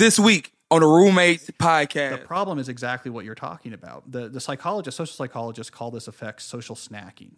[0.00, 2.10] this week on the Roommates podcast.
[2.20, 4.10] The problem is exactly what you're talking about.
[4.10, 7.32] The the psychologists, social psychologists, call this effect social snacking.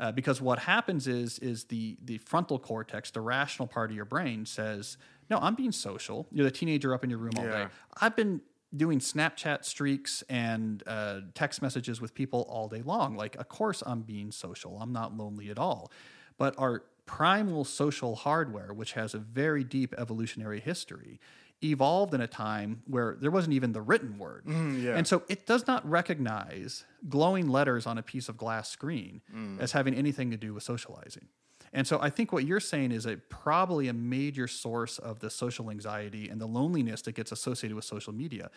[0.00, 4.04] Uh, because what happens is is the the frontal cortex, the rational part of your
[4.06, 4.96] brain, says,
[5.30, 6.26] "No, I'm being social.
[6.32, 7.64] You're the teenager up in your room all Yeah.
[7.66, 7.70] day.
[8.00, 8.40] I've been
[8.74, 13.14] doing Snapchat streaks and uh, text messages with people all day long.
[13.14, 14.78] Like, of course, I'm being social.
[14.80, 15.92] I'm not lonely at all.
[16.38, 21.20] But our primal social hardware, which has a very deep evolutionary history,
[21.64, 24.44] evolved in a time where there wasn't even the written word.
[24.46, 24.96] Mm, yeah.
[24.96, 29.60] And so it does not recognize glowing letters on a piece of glass screen mm.
[29.60, 31.28] as having anything to do with socializing.
[31.72, 35.28] And so I think what you're saying is a probably a major source of the
[35.28, 38.50] social anxiety and the loneliness that gets associated with social media.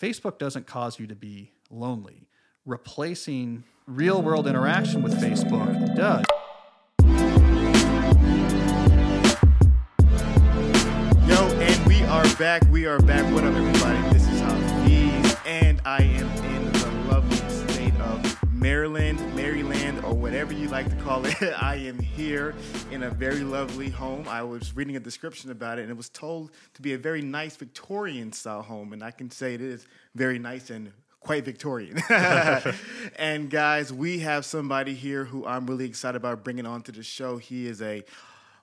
[0.00, 2.28] Facebook doesn't cause you to be lonely.
[2.64, 6.24] Replacing real world interaction with Facebook does.
[12.38, 12.64] Back.
[12.70, 13.24] We are back.
[13.32, 14.12] What up, everybody?
[14.12, 20.52] This is Hafeez, and I am in the lovely state of Maryland, Maryland, or whatever
[20.52, 21.34] you like to call it.
[21.62, 22.54] I am here
[22.90, 24.28] in a very lovely home.
[24.28, 27.22] I was reading a description about it, and it was told to be a very
[27.22, 32.02] nice Victorian style home, and I can say it is very nice and quite Victorian.
[33.18, 37.38] and guys, we have somebody here who I'm really excited about bringing onto the show.
[37.38, 38.04] He is a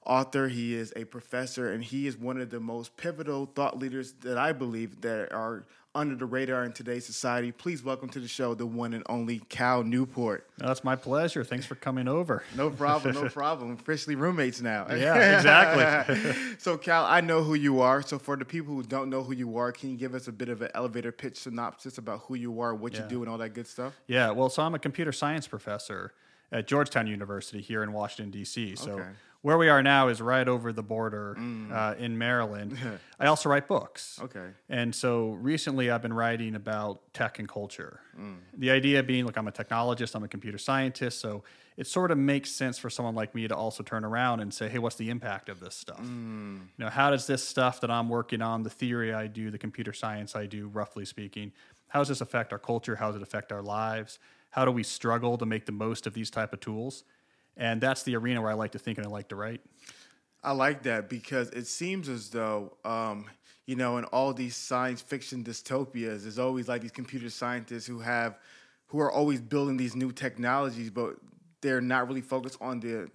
[0.05, 4.13] author, he is a professor, and he is one of the most pivotal thought leaders
[4.21, 5.65] that I believe that are
[5.95, 7.51] under the radar in today's society.
[7.51, 10.49] Please welcome to the show the one and only Cal Newport.
[10.57, 11.43] That's my pleasure.
[11.43, 12.43] Thanks for coming over.
[12.55, 13.73] No problem, no problem.
[13.73, 14.87] Officially roommates now.
[14.89, 16.33] Yeah, exactly.
[16.57, 18.01] so, Cal, I know who you are.
[18.01, 20.31] So, for the people who don't know who you are, can you give us a
[20.31, 23.37] bit of an elevator pitch synopsis about who you are, what you do, and all
[23.37, 23.93] that good stuff?
[24.07, 26.13] Yeah, well, so I'm a computer science professor
[26.51, 28.75] at Georgetown University here in Washington, D.C.
[28.75, 29.09] So Okay.
[29.43, 31.69] Where we are now is right over the border mm.
[31.71, 32.77] uh, in Maryland.
[33.19, 34.17] I also write books.
[34.23, 34.47] Okay.
[34.69, 37.99] And so recently I've been writing about tech and culture.
[38.19, 38.37] Mm.
[38.57, 41.43] The idea being, look, I'm a technologist, I'm a computer scientist, so
[41.75, 44.69] it sort of makes sense for someone like me to also turn around and say,
[44.69, 45.99] hey, what's the impact of this stuff?
[45.99, 46.61] Mm.
[46.77, 49.57] You know, how does this stuff that I'm working on, the theory I do, the
[49.57, 51.51] computer science I do, roughly speaking,
[51.89, 52.95] how does this affect our culture?
[52.95, 54.19] How does it affect our lives?
[54.51, 57.03] How do we struggle to make the most of these type of tools?
[57.57, 59.61] And that's the arena where I like to think and I like to write.
[60.43, 63.25] I like that because it seems as though, um,
[63.65, 67.99] you know, in all these science fiction dystopias, there's always like these computer scientists who
[67.99, 68.37] have,
[68.87, 71.15] who are always building these new technologies, but
[71.61, 73.09] they're not really focused on the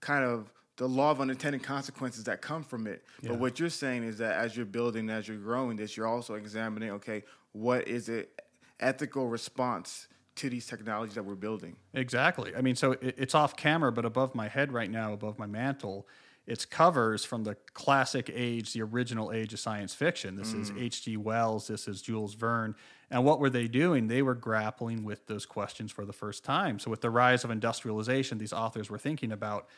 [0.00, 3.04] kind of the law of unintended consequences that come from it.
[3.20, 3.30] Yeah.
[3.30, 6.34] But what you're saying is that as you're building, as you're growing this, you're also
[6.34, 8.40] examining, okay, what is it
[8.78, 11.76] ethical response to these technologies that we're building?
[11.94, 12.54] Exactly.
[12.56, 15.46] I mean, so it, it's off camera, but above my head right now, above my
[15.46, 16.06] mantle,
[16.46, 20.36] it's covers from the classic age, the original age of science fiction.
[20.36, 20.82] This is mm.
[20.82, 21.16] H.G.
[21.16, 22.74] Wells, this is Jules Verne.
[23.10, 24.08] And what were they doing?
[24.08, 26.78] They were grappling with those questions for the first time.
[26.78, 29.68] So, with the rise of industrialization, these authors were thinking about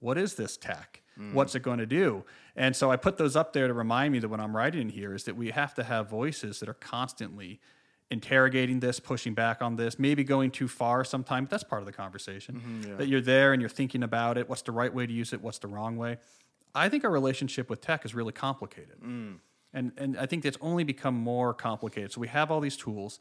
[0.00, 1.02] what is this tech?
[1.18, 1.34] Mm.
[1.34, 2.24] What's it going to do?
[2.56, 5.14] And so I put those up there to remind me that when I'm writing here
[5.14, 7.60] is that we have to have voices that are constantly
[8.10, 11.48] interrogating this, pushing back on this, maybe going too far sometimes.
[11.48, 12.56] That's part of the conversation.
[12.56, 14.48] Mm-hmm, that you're there and you're thinking about it.
[14.48, 15.40] What's the right way to use it?
[15.40, 16.18] What's the wrong way?
[16.74, 19.00] I think our relationship with tech is really complicated.
[19.02, 19.38] Mm.
[19.72, 22.12] And, and I think it's only become more complicated.
[22.12, 23.20] So we have all these tools,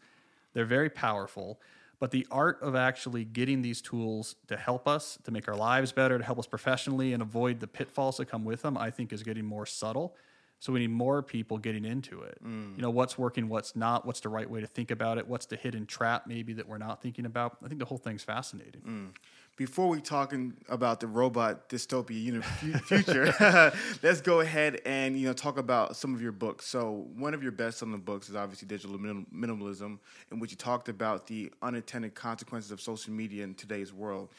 [0.53, 1.59] they're very powerful,
[1.99, 5.91] but the art of actually getting these tools to help us, to make our lives
[5.91, 9.13] better, to help us professionally and avoid the pitfalls that come with them, I think
[9.13, 10.15] is getting more subtle.
[10.59, 12.37] So we need more people getting into it.
[12.43, 12.75] Mm.
[12.75, 15.45] You know, what's working, what's not, what's the right way to think about it, what's
[15.45, 17.57] the hidden trap maybe that we're not thinking about.
[17.63, 18.81] I think the whole thing's fascinating.
[18.81, 19.07] Mm.
[19.55, 23.33] before we talking about the robot dystopia uni- fu- future,
[24.03, 26.65] let's go ahead and you know talk about some of your books.
[26.65, 29.99] So one of your best-selling books is obviously Digital Minim- Minimalism,
[30.31, 34.29] in which you talked about the unintended consequences of social media in today's world.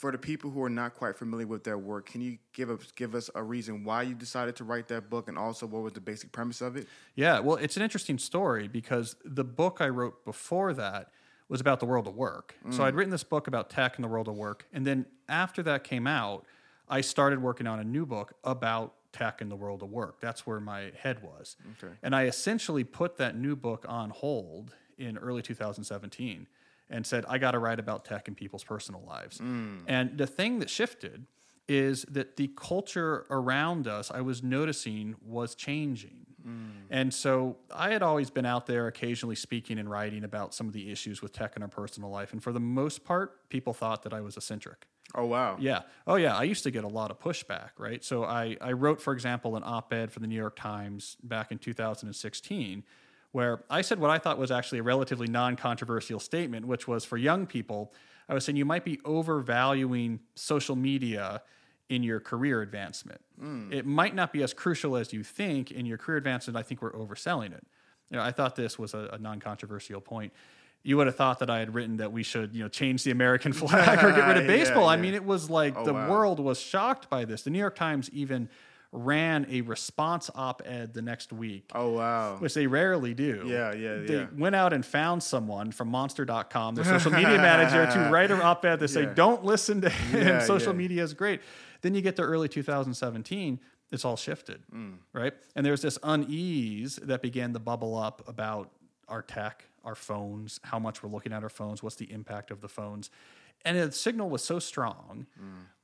[0.00, 2.90] For the people who are not quite familiar with their work, can you give us
[2.96, 5.92] give us a reason why you decided to write that book, and also what was
[5.92, 6.88] the basic premise of it?
[7.16, 11.10] Yeah, well, it's an interesting story because the book I wrote before that
[11.50, 12.54] was about the world of work.
[12.70, 12.84] So mm.
[12.84, 14.66] I'd written this book about tech and the world of work.
[14.72, 16.46] And then after that came out,
[16.88, 20.20] I started working on a new book about tech and the world of work.
[20.22, 21.56] That's where my head was.
[21.82, 21.92] Okay.
[22.02, 26.46] And I essentially put that new book on hold in early 2017
[26.90, 29.38] and said, I got to write about tech in people's personal lives.
[29.38, 29.82] Mm.
[29.86, 31.26] And the thing that shifted
[31.68, 36.26] is that the culture around us, I was noticing, was changing.
[36.46, 36.70] Mm.
[36.90, 40.72] And so I had always been out there occasionally speaking and writing about some of
[40.72, 42.32] the issues with tech in our personal life.
[42.32, 44.86] And for the most part, people thought that I was eccentric.
[45.14, 45.56] Oh wow.
[45.58, 45.82] Yeah.
[46.06, 46.36] Oh, yeah.
[46.36, 48.04] I used to get a lot of pushback, right?
[48.04, 51.50] So I, I wrote, for example, an op ed for the New York Times back
[51.50, 52.84] in 2016,
[53.32, 57.04] where I said what I thought was actually a relatively non controversial statement, which was
[57.04, 57.92] for young people,
[58.28, 61.42] I was saying you might be overvaluing social media
[61.88, 63.20] in your career advancement.
[63.38, 63.72] Hmm.
[63.72, 66.56] It might not be as crucial as you think in your career advancement.
[66.56, 67.64] I think we're overselling it.
[68.10, 70.32] You know, I thought this was a, a non-controversial point.
[70.82, 73.10] You would have thought that I had written that we should, you know, change the
[73.10, 74.88] American flag or get rid of Yeah, baseball.
[74.88, 76.08] I mean, it was like Oh, the wow.
[76.10, 77.42] world was shocked by this.
[77.42, 78.48] The New York Times even
[78.92, 82.36] ran a response op-ed the next week Oh wow.
[82.40, 83.44] which they rarely do.
[83.46, 84.26] Yeah, yeah, They yeah.
[84.36, 88.64] went out and found someone from monster.com, their social media manager, to write an op
[88.64, 90.26] ed that say, don't listen to him.
[90.26, 90.78] Yeah, social yeah.
[90.78, 91.40] media is great.
[91.82, 93.60] Then you get to early 2017,
[93.92, 94.94] it's all shifted, Mm.
[95.12, 95.34] right?
[95.54, 98.70] And there's this unease that began to bubble up about
[99.08, 102.60] our tech, our phones, how much we're looking at our phones, what's the impact of
[102.60, 103.10] the phones.
[103.64, 105.26] And the signal was so strong,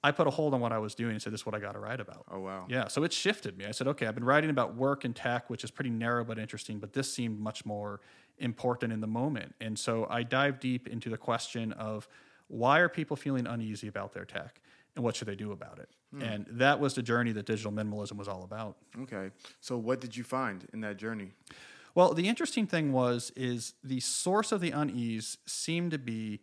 [0.03, 1.59] I put a hold on what I was doing and said, this is what I
[1.59, 2.27] got to write about.
[2.29, 2.37] Mm.
[2.37, 2.67] Oh wow.
[2.69, 3.67] Yeah, so it shifted me.
[3.67, 6.39] I said, okay, I've been writing about work and tech, which is pretty narrow but
[6.39, 8.01] interesting, but this seemed much more
[8.39, 9.55] important in the moment.
[9.61, 12.09] And so I dived deep into the question of
[12.49, 14.61] why are people feeling uneasy about their tech
[14.95, 15.89] and what should they do about it?
[16.19, 18.77] And that was the journey that digital minimalism was all about.
[19.03, 19.31] Okay.
[19.61, 21.33] So what did you find in that journey?
[21.95, 26.41] Well, the interesting thing was is the source of the unease seemed to be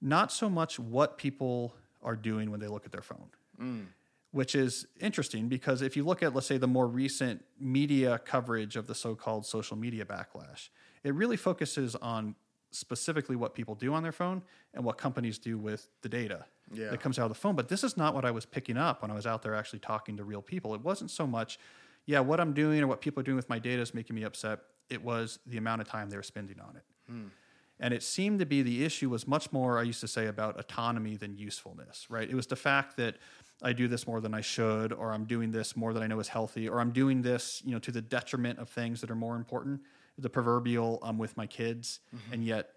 [0.00, 3.28] not so much what people are doing when they look at their phone.
[3.60, 3.86] Mm.
[4.30, 8.76] Which is interesting because if you look at, let's say, the more recent media coverage
[8.76, 10.68] of the so called social media backlash,
[11.02, 12.34] it really focuses on
[12.70, 14.42] specifically what people do on their phone
[14.74, 16.90] and what companies do with the data Yeah.
[16.90, 17.56] that comes out of the phone.
[17.56, 19.78] But this is not what I was picking up when I was out there actually
[19.78, 20.74] talking to real people.
[20.74, 21.58] It wasn't so much,
[22.04, 24.22] yeah, what I'm doing or what people are doing with my data is making me
[24.24, 24.58] upset.
[24.90, 26.82] It was the amount of time they were spending on it.
[27.10, 27.26] Hmm.
[27.80, 30.58] And it seemed to be the issue was much more, I used to say, about
[30.58, 32.28] autonomy than usefulness, right?
[32.28, 33.16] It was the fact that
[33.62, 36.18] I do this more than I should, or I'm doing this more than I know
[36.18, 39.16] is healthy, or I'm doing this, you know, to the detriment of things that are
[39.16, 39.80] more important.
[40.16, 42.34] The proverbial, I'm with my kids, mm-hmm.
[42.34, 42.70] and yet,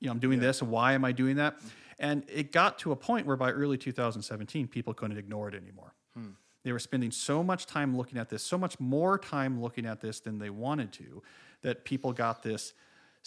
[0.00, 0.62] you know, I'm doing this.
[0.62, 1.56] Why am I doing that?
[1.56, 1.68] Mm-hmm.
[1.98, 5.94] And it got to a point where by early 2017, people couldn't ignore it anymore.
[6.14, 6.30] Hmm.
[6.64, 10.00] They were spending so much time looking at this, so much more time looking at
[10.00, 11.22] this than they wanted to,
[11.62, 12.72] that people got this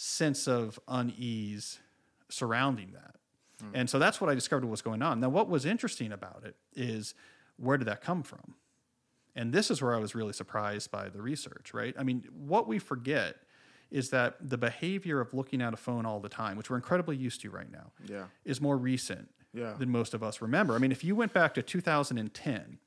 [0.00, 1.80] sense of unease
[2.28, 3.16] surrounding that.
[3.60, 3.70] Hmm.
[3.74, 5.18] And so that's what I discovered was going on.
[5.18, 7.14] Now, what was interesting about it is
[7.56, 8.54] where did that come from?
[9.34, 11.94] And this is where I was really surprised by the research, right?
[11.98, 13.36] I mean, what we forget
[13.90, 17.16] is that the behavior of looking at a phone all the time, which we're incredibly
[17.16, 18.26] used to right now, Yeah.
[18.44, 19.72] is more recent Yeah.
[19.74, 20.74] than most of us remember.
[20.74, 22.78] I mean, if you went back to 2010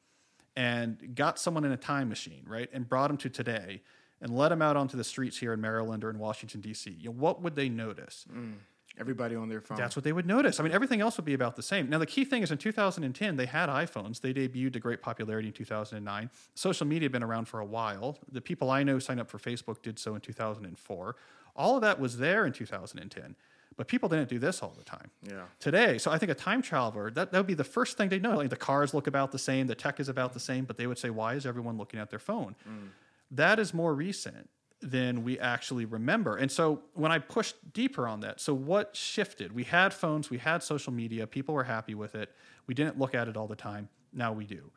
[0.55, 3.81] and got someone in a time machine, right, and brought them to today
[4.21, 7.09] and let them out onto the streets here in Maryland or in Washington, D.C., you
[7.09, 8.25] know, what would they notice?
[8.31, 8.53] Mm.
[8.99, 9.77] Everybody on their phone.
[9.77, 10.59] That's what they would notice.
[10.59, 11.89] I mean, everything else would be about the same.
[11.89, 14.19] Now, the key thing is in 2010, they had iPhones.
[14.19, 16.29] They debuted to great popularity in 2009.
[16.55, 18.17] Social media had been around for a while.
[18.31, 21.15] The people I know signed up for Facebook did so in 2004.
[21.55, 23.35] All of that was there in 2010,
[23.77, 25.09] but people didn't do this all the time.
[25.23, 25.43] Yeah.
[25.59, 28.21] Today, so I think a time traveler, that, that would be the first thing they'd
[28.21, 28.37] know.
[28.37, 30.87] Like the cars look about the same, the tech is about the same, but they
[30.87, 32.55] would say, why is everyone looking at their phone?
[32.67, 32.89] Mm.
[33.31, 34.49] That is more recent
[34.81, 36.35] than we actually remember.
[36.35, 39.53] And so when I pushed deeper on that, so what shifted?
[39.53, 42.31] We had phones, we had social media, people were happy with it.
[42.67, 43.89] We didn't look at it all the time.
[44.11, 44.71] Now we do.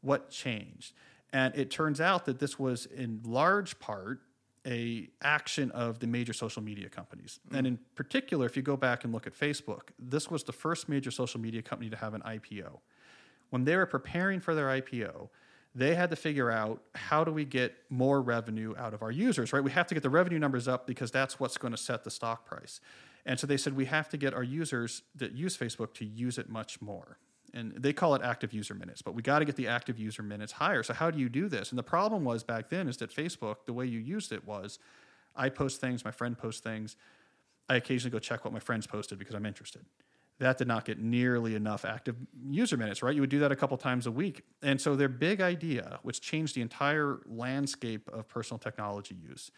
[0.00, 0.94] What changed?
[1.32, 4.20] And it turns out that this was in large part
[4.66, 7.40] a action of the major social media companies.
[7.50, 7.58] Mm.
[7.58, 10.88] And in particular, if you go back and look at Facebook, this was the first
[10.88, 12.78] major social media company to have an IPO.
[13.50, 15.30] When they were preparing for their IPO,
[15.74, 19.52] they had to figure out how do we get more revenue out of our users,
[19.52, 19.62] right?
[19.62, 22.10] We have to get the revenue numbers up because that's what's going to set the
[22.10, 22.80] stock price.
[23.26, 26.38] And so they said we have to get our users that use Facebook to use
[26.38, 27.18] it much more.
[27.54, 30.22] And they call it active user minutes, but we got to get the active user
[30.22, 30.82] minutes higher.
[30.82, 31.70] So how do you do this?
[31.70, 34.78] And the problem was back then is that Facebook, the way you used it was
[35.34, 36.96] I post things, my friend posts things.
[37.68, 39.84] I occasionally go check what my friends posted because I'm interested.
[40.38, 42.16] That did not get nearly enough active
[42.48, 43.14] user minutes, right?
[43.14, 44.42] You would do that a couple times a week.
[44.62, 49.50] And so their big idea, which changed the entire landscape of personal technology use,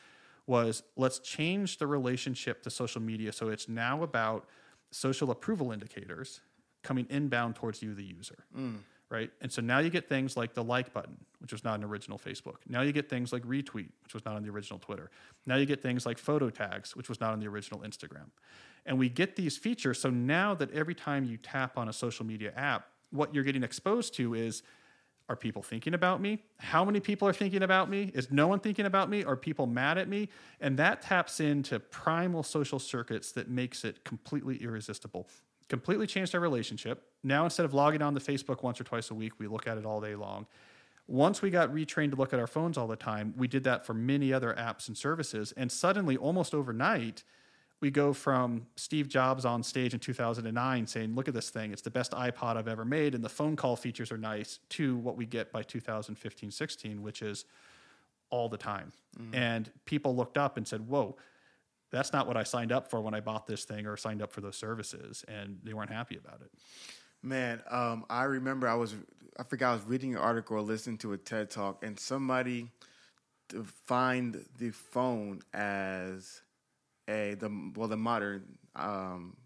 [0.47, 4.47] was let's change the relationship to social media so it's now about
[4.91, 6.41] social approval indicators
[6.83, 8.45] coming inbound towards you, the user.
[8.57, 8.79] Mm.
[9.11, 9.33] Right.
[9.41, 12.17] And so now you get things like the like button, which was not an original
[12.17, 12.59] Facebook.
[12.69, 15.11] Now you get things like retweet, which was not on the original Twitter.
[15.47, 18.31] Now you get things like photo tags, which was not on the original Instagram.
[18.87, 20.01] And we get these features.
[20.01, 23.65] So now that every time you tap on a social media app, what you're getting
[23.65, 24.63] exposed to is
[25.29, 26.43] are people thinking about me?
[26.59, 28.11] How many people are thinking about me?
[28.15, 29.23] Is no one thinking about me?
[29.23, 30.29] Are people mad at me?
[30.61, 35.29] And that taps into primal social circuits that makes it completely irresistible.
[35.71, 37.03] Completely changed our relationship.
[37.23, 39.79] Now, instead of logging on to Facebook once or twice a week, we look at
[39.79, 40.47] it all day long.
[41.07, 43.87] Once we got retrained to look at our phones all the time, we did that
[43.87, 45.53] for many other apps and services.
[45.57, 47.25] And suddenly, almost overnight,
[47.81, 51.83] we go from Steve Jobs on stage in 2009 saying, Look at this thing, it's
[51.83, 55.17] the best iPod I've ever made, and the phone call features are nice, to what
[55.17, 57.45] we get by 2015 16, which is
[58.29, 58.93] all the time.
[59.19, 59.35] Mm-hmm.
[59.35, 61.17] And people looked up and said, Whoa,
[61.91, 64.33] that's not what I signed up for when I bought this thing or signed up
[64.33, 65.25] for those services.
[65.29, 66.51] And they weren't happy about it.
[67.23, 68.95] Man, um, I remember I was
[69.39, 72.71] I forgot I was reading an article or listening to a TED talk, and somebody
[73.49, 76.43] defined the phone as
[77.09, 79.37] a the well the modern um,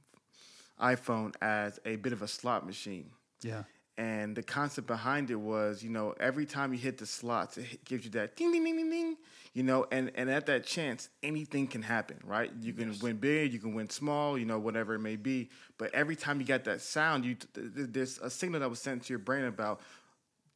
[0.80, 3.10] iPhone as a bit of a slot machine.
[3.42, 3.64] Yeah.
[3.96, 7.84] And the concept behind it was, you know, every time you hit the slots, it
[7.84, 9.16] gives you that ding, ding, ding, ding, ding,
[9.52, 12.50] you know, and, and at that chance, anything can happen, right?
[12.60, 15.48] You can win big, you can win small, you know, whatever it may be.
[15.78, 18.80] But every time you got that sound, you th- th- there's a signal that was
[18.80, 19.80] sent to your brain about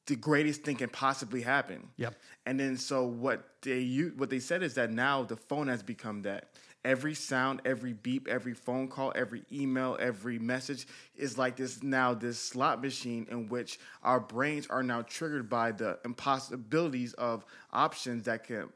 [0.07, 1.89] the greatest thing can possibly happen.
[1.97, 2.15] Yep.
[2.47, 5.83] And then so what they u- what they said is that now the phone has
[5.83, 6.49] become that.
[6.85, 12.15] Every sound, every beep, every phone call, every email, every message is like this now
[12.15, 18.25] this slot machine in which our brains are now triggered by the impossibilities of options
[18.25, 18.69] that can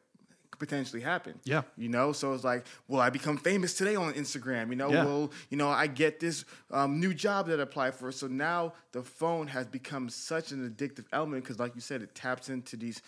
[0.58, 1.40] potentially happen.
[1.44, 1.62] Yeah.
[1.76, 4.68] You know, so it's like, will I become famous today on Instagram?
[4.70, 5.04] You know, Yeah.
[5.04, 8.12] will you know I get this um, new job that I apply for?
[8.12, 12.14] So now the phone has become such an addictive element because, like you said, it
[12.14, 13.02] taps into these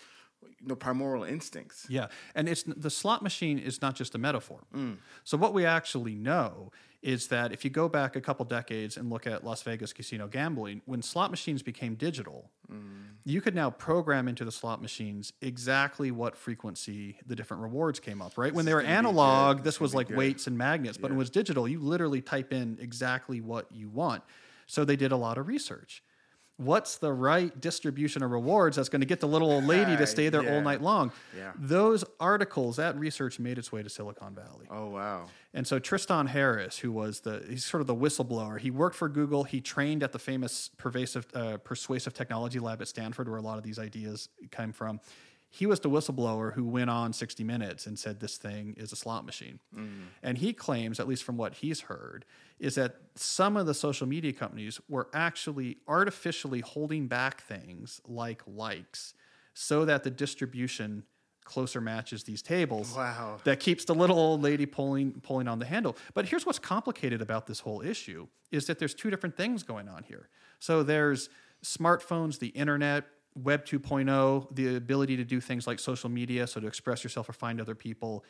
[0.61, 1.85] you know primordial instincts.
[1.89, 4.63] Yeah, and it's the slot machine is not just a metaphor.
[4.73, 4.97] Mm.
[5.23, 6.71] So what we actually know
[7.05, 10.27] is that if you go back a couple decades and look at Las Vegas casino
[10.27, 13.03] gambling, when slot machines became digital, mm.
[13.23, 18.23] you could now program into the slot machines exactly what frequency the different rewards came
[18.23, 18.37] up.
[18.37, 20.17] Right when they were analog, this was like good.
[20.17, 23.87] weights and magnets, but when it was digital, you literally type in exactly what you
[23.87, 24.23] want.
[24.65, 26.01] So they did a lot of research.
[26.57, 30.07] What's the right distribution of rewards that's going to get the little old lady to
[30.07, 30.53] stay there Yeah.
[30.55, 31.11] all night long?
[31.37, 31.51] Yeah.
[31.57, 34.65] Those articles, that research made its way to Silicon Valley.
[34.69, 35.25] Oh wow.
[35.53, 39.09] And so Tristan Harris, who was the he's sort of the whistleblower, he worked for
[39.09, 39.43] Google.
[39.43, 43.57] He trained at the famous pervasive uh, persuasive technology lab at Stanford, where a lot
[43.57, 44.99] of these ideas came from.
[45.55, 48.95] He was the whistleblower who went on 60 Minutes and said this thing is a
[48.97, 49.59] slot machine.
[49.73, 50.01] Mm-hmm.
[50.21, 52.25] And he claims, at least from what he's heard,
[52.59, 58.41] is that some of the social media companies were actually artificially holding back things like
[58.45, 59.13] likes
[59.53, 61.03] so that the distribution
[61.45, 63.37] closer matches these tables Wow.
[63.45, 65.95] that keeps the little old lady pulling pulling on the handle.
[66.13, 69.87] But here's what's complicated about this whole issue is that there's two different things going
[69.87, 70.27] on here.
[70.59, 71.29] So there's
[71.63, 76.67] smartphones, the internet, web 2.0, the ability to do things like social media, so to
[76.67, 78.23] express yourself or find other people,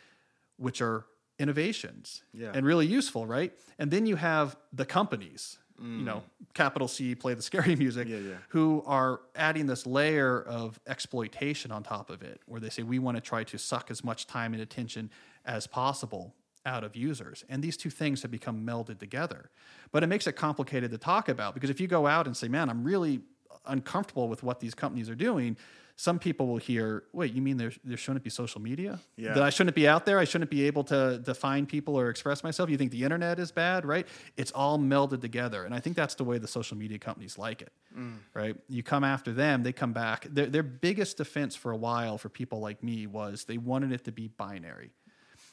[0.57, 1.05] which are
[1.37, 2.51] innovations Yeah.
[2.53, 3.53] and really useful, right?
[3.77, 8.11] And then you have the companies, you know, capital C, play the scary music, Mm.
[8.11, 8.35] Yeah, yeah.
[8.49, 12.97] who are adding this layer of exploitation on top of it, where they say we
[12.97, 15.11] want to try to suck as much time and attention
[15.45, 16.33] as possible
[16.65, 17.43] out of users.
[17.49, 19.51] And these two things have become melded together.
[19.91, 22.47] But it makes it complicated to talk about because if you go out and say,
[22.47, 23.19] man, I'm really
[23.67, 25.57] uncomfortable with what these companies are doing,
[25.97, 28.99] some people will hear, wait, you mean there, there shouldn't be social media?
[29.15, 29.33] Yeah.
[29.33, 30.19] That I shouldn't be out there?
[30.19, 32.69] I shouldn't be able to define people or express myself?
[32.69, 34.05] You think the internet is bad, right?
[34.35, 35.63] It's all melded together.
[35.63, 38.17] And I think that's the way the social media companies like it, mm.
[38.33, 38.57] right?
[38.67, 40.27] You come after them, they come back.
[40.29, 44.03] Their, their biggest defense for a while for people like me was they wanted it
[44.03, 44.91] to be binary.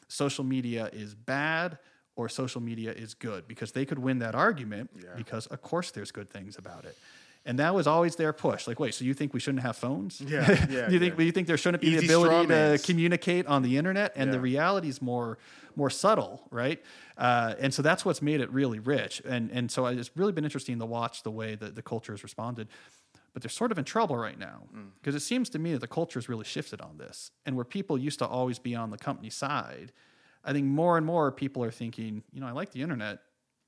[0.08, 1.78] Social media is bad
[2.16, 6.10] or social media is good because they could win that argument because, of course, there's
[6.10, 6.96] good things about it.
[7.44, 8.68] And that was always their push.
[8.68, 10.20] Like, wait, so you think we shouldn't have phones?
[10.20, 11.24] Yeah, yeah, you think yeah.
[11.24, 14.12] you think there shouldn't be Easy the ability to communicate on the internet?
[14.14, 15.38] And the reality is more
[15.74, 16.80] more subtle, right?
[17.18, 19.20] Uh, and so that's what's made it really rich.
[19.24, 22.22] And and so it's really been interesting to watch the way that the culture has
[22.22, 22.68] responded.
[23.32, 24.90] But they're sort of in trouble right now Mm.
[25.00, 27.30] because it seems to me that the culture has really shifted on this.
[27.46, 29.90] And where people used to always be on the company side,
[30.44, 33.20] I think more and more people are thinking, you know, I like the internet,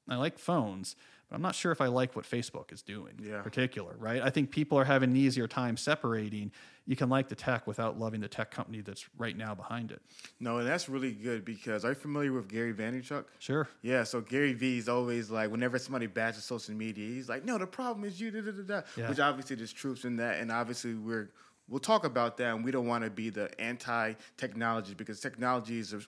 [0.07, 0.97] I like phones,
[1.35, 3.39] I'm not sure if I like what Facebook is doing Yeah.
[3.39, 4.23] in particular, right?
[4.23, 6.53] I think people are having an easier time separating.
[6.87, 10.01] You can like the tech without loving the tech company that's right now behind it.
[10.39, 13.25] No, and that's really good because are you familiar with Gary Vaynerchuk?
[13.39, 13.69] Sure.
[13.83, 17.59] Yeah, so Gary Vee is always like, whenever somebody bashes social media, he's like, no,
[17.59, 18.81] the problem is you, da, da, da, da.
[18.97, 19.09] Yeah.
[19.09, 21.31] which obviously there's truth in that, and obviously we're
[21.67, 25.93] we'll talk about that, and we don't want to be the anti-technology because technology is
[25.95, 26.01] a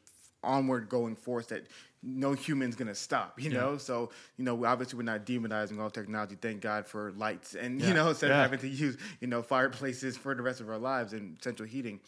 [0.43, 1.66] onward going force that
[2.02, 3.76] no human's gonna stop, you know.
[3.78, 6.37] So you know, obviously we're not demonizing all technology.
[6.40, 7.88] Thank God for lights, and Yeah.
[7.88, 8.37] you know, instead Yeah.
[8.45, 11.69] of having to use you know fireplaces for the rest of our lives and central
[11.69, 12.00] heating.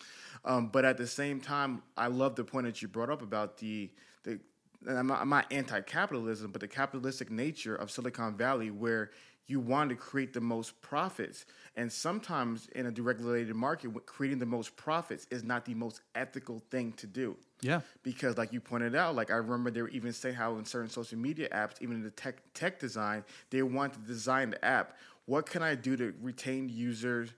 [0.44, 3.58] Um, but at the same time, I love the point that you brought up about
[3.58, 3.90] the
[4.22, 4.38] the
[4.86, 9.10] and I'm not, I'm not anti-capitalism, but the capitalistic nature of Silicon Valley, where
[9.48, 14.46] you want to create the most profits, and sometimes in a deregulated market, creating the
[14.46, 17.36] most profits is not the most ethical thing to do.
[17.60, 17.80] Yeah.
[18.02, 20.90] Because, like you pointed out, like I remember they were even saying how in certain
[20.90, 24.96] social media apps, even in the tech tech design, they want to design the app.
[25.26, 27.30] What can I do to retain users?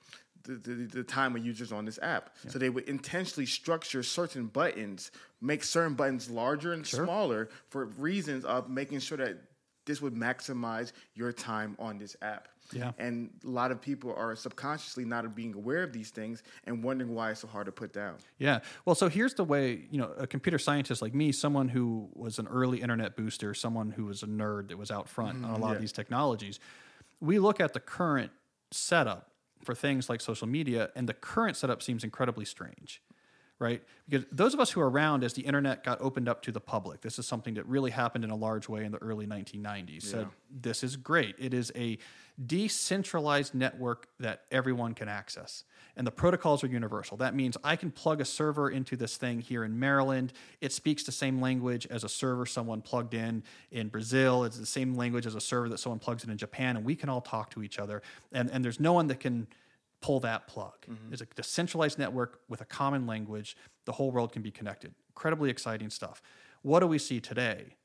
[0.45, 2.31] The, the, the time of users on this app.
[2.45, 2.53] Yeah.
[2.53, 5.11] So they would intentionally structure certain buttons,
[5.43, 7.05] make certain buttons larger and sure.
[7.05, 9.37] smaller for reasons of making sure that
[9.87, 12.49] this would maximize your time on this app.
[12.73, 12.93] Yeah.
[12.99, 17.15] And a lot of people are subconsciously not being aware of these things and wondering
[17.15, 18.17] why it's so hard to put down.
[18.39, 18.61] Yeah.
[18.85, 22.39] Well, so here's the way, you know, a computer scientist like me, someone who was
[22.39, 25.51] an early internet booster, someone who was a nerd that was out front mm-hmm, on
[25.53, 25.75] a lot yeah.
[25.75, 26.61] of these technologies,
[27.21, 28.31] we look at the current
[28.71, 29.31] setup
[29.65, 33.03] for things like social media, and the current setup seems incredibly strange
[33.61, 33.83] right?
[34.09, 36.61] Because those of us who are around as the internet got opened up to the
[36.61, 39.89] public, this is something that really happened in a large way in the early 1990s.
[39.89, 40.11] Yeah.
[40.11, 41.37] Said this is great.
[41.39, 41.99] It is a
[42.45, 45.65] decentralized network that everyone can access.
[45.95, 47.19] And the protocols are universal.
[47.19, 50.33] That means I can plug a server into this thing here in Maryland.
[50.63, 54.45] It speaks the same language as a server someone plugged in in Brazil.
[54.45, 56.79] It's the same language as a server that someone plugs in in Japan.
[56.79, 58.01] And we can all talk to each other.
[58.33, 59.47] And, and there's no one that can
[60.01, 60.87] pull that plug.
[60.91, 61.13] Mm-hmm.
[61.13, 63.57] It's a decentralized network with a common language.
[63.85, 64.95] The whole world can be connected.
[65.11, 66.23] Incredibly exciting stuff.
[66.63, 67.77] What do we see today?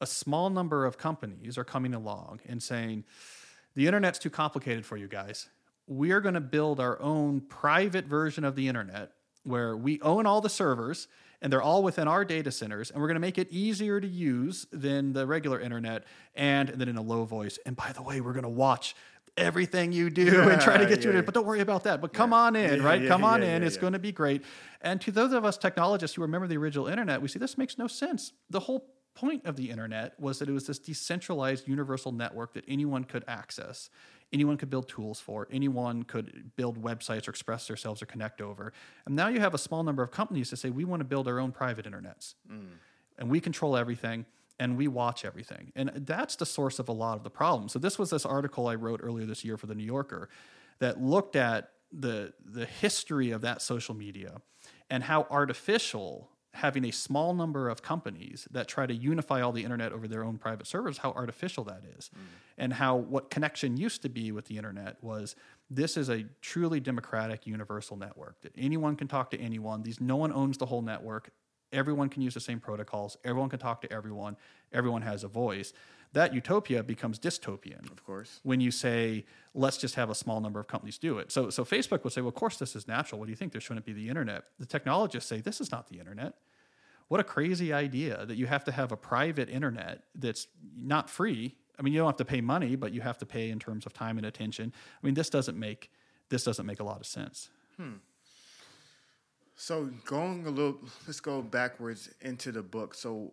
[0.00, 3.04] A small number of companies are coming along and saying,
[3.74, 5.48] the internet's too complicated for you guys.
[5.86, 9.12] We're going to build our own private version of the internet
[9.44, 11.08] where we own all the servers
[11.40, 14.06] and they're all within our data centers and we're going to make it easier to
[14.06, 16.04] use than the regular internet
[16.36, 18.94] and, and then in a low voice and by the way we're going to watch
[19.36, 21.24] everything you do yeah, and try to get yeah, you in.
[21.24, 22.00] But don't worry about that.
[22.00, 23.06] But come on in, right?
[23.06, 23.62] come on in.
[23.62, 24.42] it's going to be great.
[24.80, 27.78] And to those of us technologists who remember the original internet, we see this makes
[27.78, 28.32] no sense.
[28.50, 32.64] The whole point of the internet was that it was this decentralized universal network that
[32.66, 33.90] anyone could access.
[34.32, 38.72] Anyone could build tools for, anyone could build websites or express themselves or connect over.
[39.04, 41.28] And now you have a small number of companies that say, we want to build
[41.28, 42.34] our own private internets.
[42.50, 42.68] Mm.
[43.18, 44.24] And we control everything
[44.58, 45.72] and we watch everything.
[45.74, 47.72] And that's the source of a lot of the problems.
[47.72, 50.28] So this was this article I wrote earlier this year for the New Yorker
[50.78, 54.40] that looked at the the history of that social media
[54.90, 59.64] and how artificial having a small number of companies that try to unify all the
[59.64, 62.20] internet over their own private servers how artificial that is mm.
[62.58, 65.34] and how what connection used to be with the internet was
[65.70, 70.16] this is a truly democratic universal network that anyone can talk to anyone these no
[70.16, 71.30] one owns the whole network
[71.72, 74.36] everyone can use the same protocols, everyone can talk to everyone,
[74.72, 75.72] everyone has a voice.
[76.12, 77.90] That utopia becomes dystopian.
[77.90, 78.40] Of course.
[78.42, 81.32] When you say, let's just have a small number of companies do it.
[81.32, 83.18] So, so Facebook would say, well, of course, this is natural.
[83.18, 83.52] What do you think?
[83.52, 84.44] There shouldn't be the internet.
[84.58, 86.34] The technologists say, this is not the internet.
[87.08, 91.56] What a crazy idea that you have to have a private internet that's not free.
[91.78, 93.86] I mean, you don't have to pay money, but you have to pay in terms
[93.86, 94.72] of time and attention.
[95.02, 95.90] I mean, this doesn't make
[96.28, 97.50] this doesn't make a lot of sense.
[97.76, 97.96] Hmm.
[99.62, 102.94] So going a little, let's go backwards into the book.
[102.94, 103.32] So,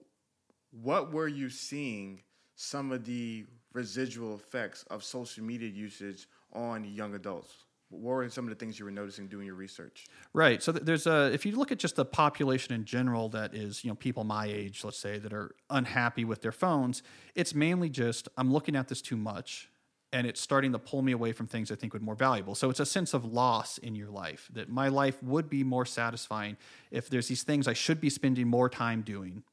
[0.69, 2.21] what were you seeing?
[2.55, 7.65] Some of the residual effects of social media usage on young adults.
[7.89, 10.05] What were some of the things you were noticing doing your research?
[10.31, 10.61] Right.
[10.61, 13.89] So there's a if you look at just the population in general that is, you
[13.89, 17.01] know, people my age, let's say, that are unhappy with their phones,
[17.33, 19.67] it's mainly just I'm looking at this too much
[20.11, 22.55] and it's starting to pull me away from things I think would more valuable.
[22.55, 25.85] So it's a sense of loss in your life that my life would be more
[25.85, 26.57] satisfying
[26.91, 29.43] if there's these things I should be spending more time doing,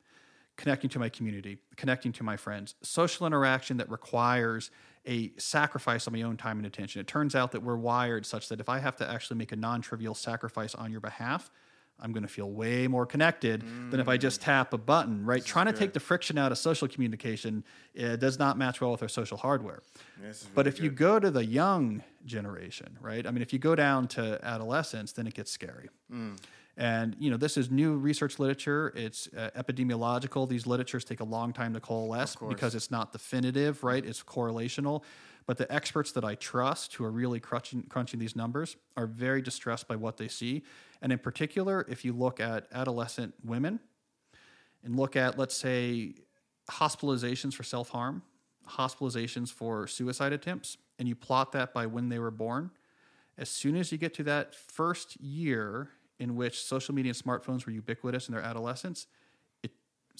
[0.57, 4.71] connecting to my community, connecting to my friends, social interaction that requires
[5.07, 7.01] a sacrifice of my own time and attention.
[7.01, 9.57] It turns out that we're wired such that if I have to actually make a
[9.57, 11.51] non-trivial sacrifice on your behalf,
[12.01, 13.91] I'm going to feel way more connected mm.
[13.91, 15.41] than if I just tap a button, right?
[15.41, 17.65] This Trying to take the friction out of social communication
[18.01, 19.83] uh, does not match well with our social hardware.
[20.21, 20.85] Really but if good.
[20.85, 23.27] you go to the young generation, right?
[23.27, 25.89] I mean, if you go down to adolescence, then it gets scary.
[26.13, 26.37] Mm.
[26.77, 28.93] And you know, this is new research literature.
[28.95, 30.47] It's uh, epidemiological.
[30.47, 34.05] These literatures take a long time to coalesce because it's not definitive, right?
[34.05, 35.03] It's correlational.
[35.47, 39.41] But the experts that I trust, who are really crunching, crunching these numbers, are very
[39.41, 40.65] distressed by what they see.
[41.01, 43.79] And in particular, if you look at adolescent women
[44.83, 46.15] and look at, let's say,
[46.71, 48.23] hospitalizations for self harm,
[48.69, 52.71] hospitalizations for suicide attempts, and you plot that by when they were born,
[53.39, 57.67] as soon as you get to that first year in which social media and smartphones
[57.67, 59.07] were ubiquitous in their adolescence,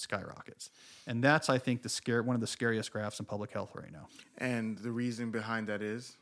[0.01, 0.69] skyrockets.
[1.05, 3.91] And that's, I think, the scare one of the scariest graphs in public health right
[3.91, 4.07] now.
[4.37, 6.17] And the reason behind that is?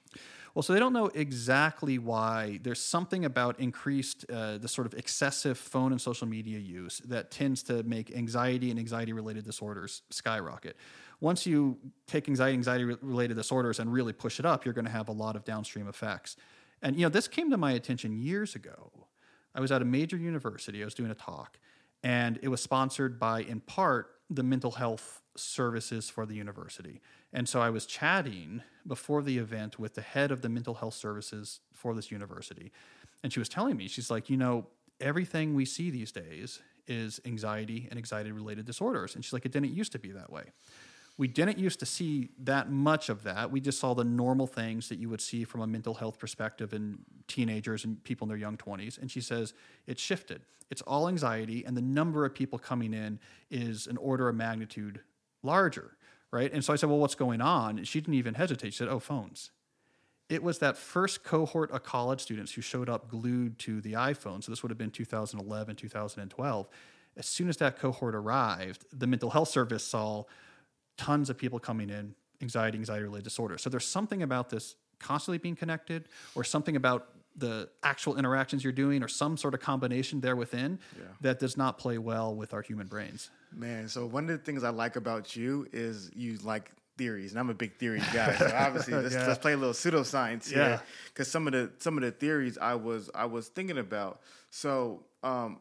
[0.53, 2.59] Well, so they don't know exactly why.
[2.63, 7.29] There's something about increased, uh, the sort of excessive phone and social media use that
[7.29, 10.77] tends to make anxiety and anxiety related disorders skyrocket.
[11.19, 14.91] Once you take anxiety, anxiety related disorders and really push it up, you're going to
[14.91, 16.37] have a lot of downstream effects.
[16.81, 18.91] And, you know, this came to my attention years ago.
[19.53, 21.57] I was at a major university, I was doing a talk,
[22.05, 27.01] and it was sponsored by, in part, the mental health services for the university.
[27.33, 30.93] And so I was chatting before the event with the head of the mental health
[30.93, 32.71] services for this university.
[33.23, 34.67] And she was telling me, she's like, you know,
[35.01, 39.15] everything we see these days is anxiety and anxiety related disorders.
[39.15, 40.43] And she's like, it didn't used to be that way.
[41.17, 43.49] We didn't used to see that much of that.
[43.49, 46.73] We just saw the normal things that you would see from a mental health perspective
[46.73, 48.99] in teenagers and people in their young 20s.
[48.99, 49.53] And she says
[49.87, 50.41] it shifted.
[50.69, 53.19] It's all anxiety, and the number of people coming in
[53.51, 54.99] is an order of magnitude
[55.43, 55.91] larger,
[56.31, 56.51] right?
[56.51, 57.77] And so I said, Well, what's going on?
[57.77, 58.73] And she didn't even hesitate.
[58.73, 59.51] She said, Oh, phones.
[60.27, 64.43] It was that first cohort of college students who showed up glued to the iPhone.
[64.43, 66.67] So this would have been 2011, 2012.
[67.15, 70.23] As soon as that cohort arrived, the mental health service saw
[70.97, 73.61] tons of people coming in, anxiety, anxiety related disorders.
[73.61, 78.71] So there's something about this constantly being connected or something about the actual interactions you're
[78.73, 81.03] doing or some sort of combination there within Yeah.
[81.21, 83.29] that does not play well with our human brains.
[83.51, 87.39] Man, so one of the things I like about you is you like theories, and
[87.41, 88.37] I'm a big theory guy.
[88.37, 89.27] So obviously, let's, Yeah.
[89.27, 90.57] let's play a little pseudoscience Yeah.
[90.77, 94.21] here, because some of the some of the theories I was I was thinking about.
[94.49, 95.59] So um,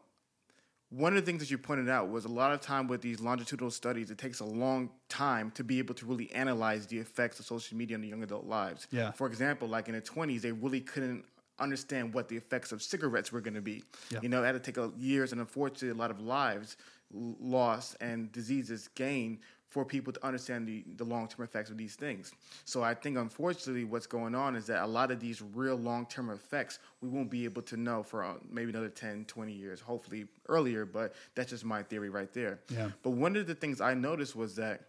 [0.89, 3.19] one of the things that you pointed out was a lot of time with these
[3.19, 7.39] longitudinal studies, it takes a long time to be able to really analyze the effects
[7.39, 8.87] of social media on the young adult lives.
[8.91, 9.11] Yeah.
[9.11, 11.25] For example, like in the 20s, they really couldn't
[11.59, 13.83] understand what the effects of cigarettes were going to be.
[14.09, 14.19] Yeah.
[14.21, 16.77] You know, it had to take a, years and unfortunately a lot of lives
[17.13, 19.39] lost and diseases gained
[19.75, 22.31] for people to understand the, the long-term effects of these things.
[22.63, 26.29] So I think unfortunately what's going on is that a lot of these real long-term
[26.29, 30.27] effects we won't be able to know for uh, maybe another 10, 20 years, hopefully
[30.47, 32.61] earlier, but that's just my theory right there.
[32.69, 32.91] Yeah.
[33.03, 34.83] But one of the things I noticed was that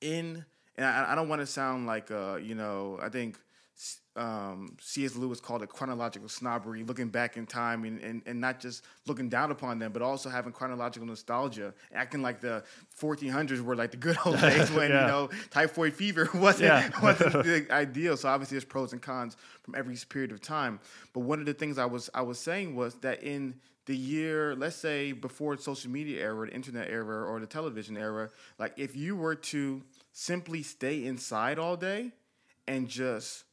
[0.00, 0.44] in
[0.76, 3.38] and I, I don't want to sound like uh, you know I think
[4.14, 5.16] um, C.S.
[5.16, 9.28] Lewis called it chronological snobbery, looking back in time and, and, and not just looking
[9.30, 12.62] down upon them, but also having chronological nostalgia, acting like the
[13.00, 15.00] 1400s were like the good old days when Yeah.
[15.00, 16.90] you know typhoid fever wasn't Yeah.
[17.02, 18.16] wasn't the ideal.
[18.18, 20.78] So obviously there's pros and cons from every period of time.
[21.14, 23.54] But one of the things I was I was saying was that in
[23.86, 28.28] the year, let's say before social media era, the internet era, or the television era,
[28.58, 29.82] like if you were to
[30.12, 32.12] simply stay inside all day
[32.68, 33.44] and just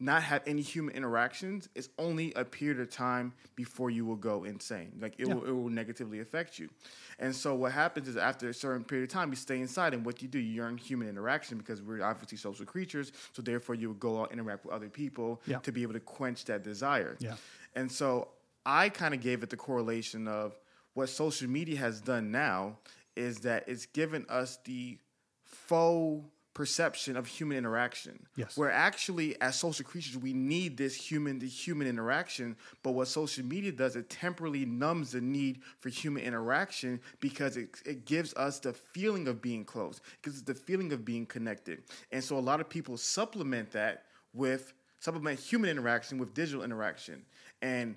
[0.00, 4.44] not have any human interactions, it's only a period of time before you will go
[4.44, 4.92] insane.
[4.98, 6.70] Like it, will, it will negatively affect you.
[7.18, 10.04] And so what happens is after a certain period of time, you stay inside, and
[10.04, 13.12] what you do, you yearn human interaction because we're obviously social creatures.
[13.34, 15.58] So therefore, you would go out and interact with other people Yeah.
[15.58, 17.16] to be able to quench that desire.
[17.20, 17.36] Yeah.
[17.74, 18.28] And so
[18.64, 20.58] I kind of gave it the correlation of
[20.94, 22.78] what social media has done now
[23.16, 24.98] is that it's given us the
[25.44, 28.26] faux perception of human interaction.
[28.36, 28.56] Yes.
[28.56, 32.56] Where actually, as social creatures, we need this human to human interaction.
[32.82, 37.80] But what social media does, it temporarily numbs the need for human interaction because it,
[37.86, 41.26] it gives us the feeling of being close, it gives us the feeling of being
[41.26, 41.82] connected.
[42.10, 47.24] And so a lot of people supplement that with supplement human interaction with digital interaction.
[47.62, 47.96] And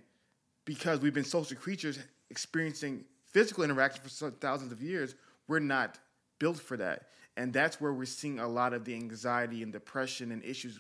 [0.65, 5.15] because we've been social creatures experiencing physical interaction for thousands of years,
[5.47, 5.99] we're not
[6.39, 7.07] built for that.
[7.35, 10.79] And that's where we're seeing a lot of the anxiety and depression and issues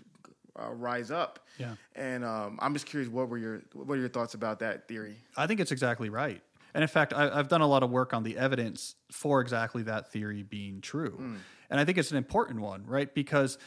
[0.55, 1.39] uh, rise up.
[1.57, 1.75] Yeah.
[1.95, 5.17] And um, I'm just curious, what were your what are your thoughts about that theory?
[5.35, 6.41] I think it's exactly right.
[6.75, 9.83] And in fact, I, I've done a lot of work on the evidence for exactly
[9.83, 11.37] that theory being true.
[11.69, 13.13] And I think it's an important one, right?
[13.13, 13.57] Because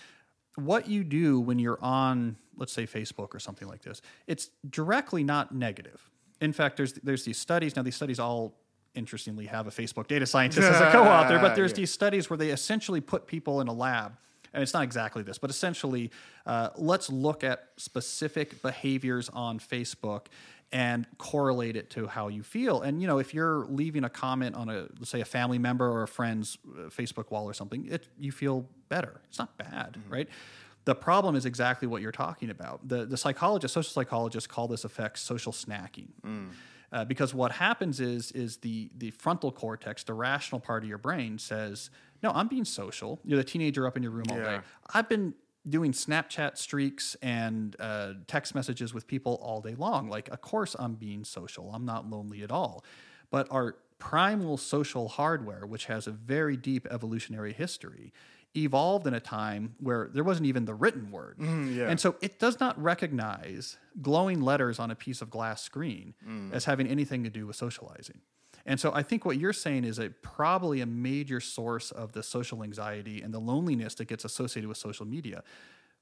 [0.56, 5.22] what you do when you're on, let's say, Facebook or something like this, it's directly
[5.22, 6.10] not negative.
[6.40, 7.76] In fact, there's there's these studies.
[7.76, 8.58] Now, these studies all
[8.96, 11.76] interestingly have a Facebook data scientist as a co-author, but there's Yeah.
[11.76, 14.16] these studies where they essentially put people in a lab
[14.52, 16.10] and it's not exactly this, but essentially,
[16.46, 20.26] uh, let's look at specific behaviors on Facebook
[20.72, 22.80] and correlate it to how you feel.
[22.80, 25.86] And you know, if you're leaving a comment on a, let's say, a family member
[25.86, 29.20] or a friend's uh, Facebook wall or something, it you feel better.
[29.28, 30.28] It's not bad, right?
[30.86, 32.88] The problem is exactly what you're talking about.
[32.88, 36.08] The the psychologists, social psychologists, call this effect social snacking.
[36.92, 40.98] Uh, because what happens is is the the frontal cortex, the rational part of your
[40.98, 41.90] brain, says,
[42.22, 43.20] "No, I'm being social.
[43.24, 44.60] You're the teenager up in your room all day.
[44.94, 45.34] I've been
[45.68, 50.08] doing Snapchat streaks and uh, text messages with people all day long.
[50.08, 51.72] Like, of course, I'm being social.
[51.74, 52.84] I'm not lonely at all.
[53.30, 58.12] But our primal social hardware, which has a very deep evolutionary history,
[58.56, 61.38] evolved in a time where there wasn't even the written word.
[61.38, 61.88] Mm, yeah.
[61.88, 66.52] And so it does not recognize glowing letters on a piece of glass screen mm.
[66.52, 68.20] as having anything to do with socializing.
[68.64, 72.22] And so I think what you're saying is a probably a major source of the
[72.22, 75.44] social anxiety and the loneliness that gets associated with social media.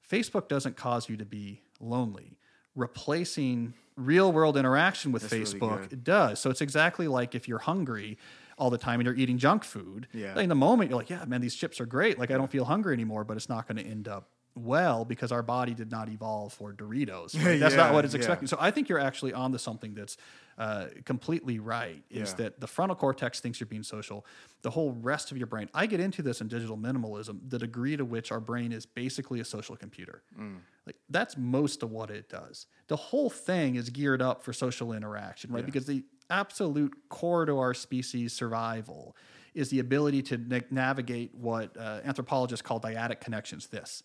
[0.09, 2.37] Facebook doesn't cause you to be lonely.
[2.75, 6.39] Replacing real world interaction with really Facebook it does.
[6.39, 8.17] So it's exactly like if you're hungry
[8.57, 10.07] all the time and you're eating junk food.
[10.13, 10.39] Yeah.
[10.39, 12.17] In the moment, you're like, yeah, man, these chips are great.
[12.17, 15.33] Like, I don't feel hungry anymore, but it's not going to end up well because
[15.33, 17.35] our body did not evolve for Doritos.
[17.45, 17.59] right?
[17.59, 18.19] That's Yeah, not what it's yeah.
[18.19, 18.47] expecting.
[18.47, 20.15] So I think you're actually onto something that's
[20.57, 22.01] uh, completely right.
[22.09, 22.35] Is Yeah.
[22.45, 24.25] that the frontal cortex thinks you're being social,
[24.61, 25.69] the whole rest of your brain.
[25.73, 29.41] I get into this in digital minimalism, the degree to which our brain is basically
[29.41, 30.23] a social computer.
[30.39, 30.59] Mm.
[30.85, 32.67] Like that's most of what it does.
[32.87, 35.65] The whole thing is geared up for social interaction, right?
[35.65, 39.15] Because the absolute core to our species survival
[39.53, 43.67] is the ability to na- navigate what uh, anthropologists call dyadic connections.
[43.67, 44.03] This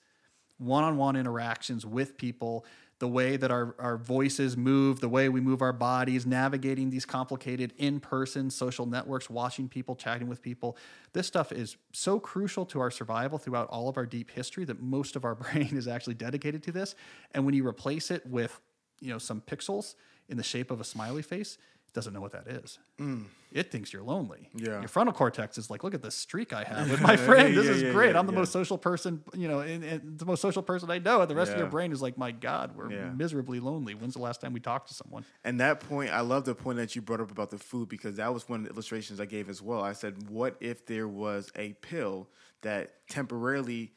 [0.58, 2.64] one-on-one interactions with people
[2.98, 7.06] the way that our, our voices move the way we move our bodies navigating these
[7.06, 10.76] complicated in-person social networks watching people chatting with people
[11.14, 14.80] this stuff is so crucial to our survival throughout all of our deep history that
[14.82, 16.94] most of our brain is actually dedicated to this
[17.32, 18.60] and when you replace it with
[19.00, 19.94] you know some pixels
[20.28, 21.56] in the shape of a smiley face
[21.92, 22.78] doesn't know what that is.
[23.00, 23.24] Mm.
[23.52, 24.48] It thinks you're lonely.
[24.54, 24.78] Yeah.
[24.78, 27.56] your frontal cortex is like look at this streak i have with my friend.
[27.56, 28.12] This Yeah, is yeah, great.
[28.12, 30.98] yeah, i'm the most social person you know and, and the most social person i
[30.98, 31.20] know.
[31.20, 33.94] And the rest of your brain is like my god we're miserably lonely.
[33.94, 35.24] When's the last time we talked to someone?
[35.44, 38.16] And that point, I love the point that you brought up about the food because
[38.16, 39.82] that was one of the illustrations I gave as well.
[39.82, 42.28] I said, what if there was a pill
[42.62, 43.92] that temporarily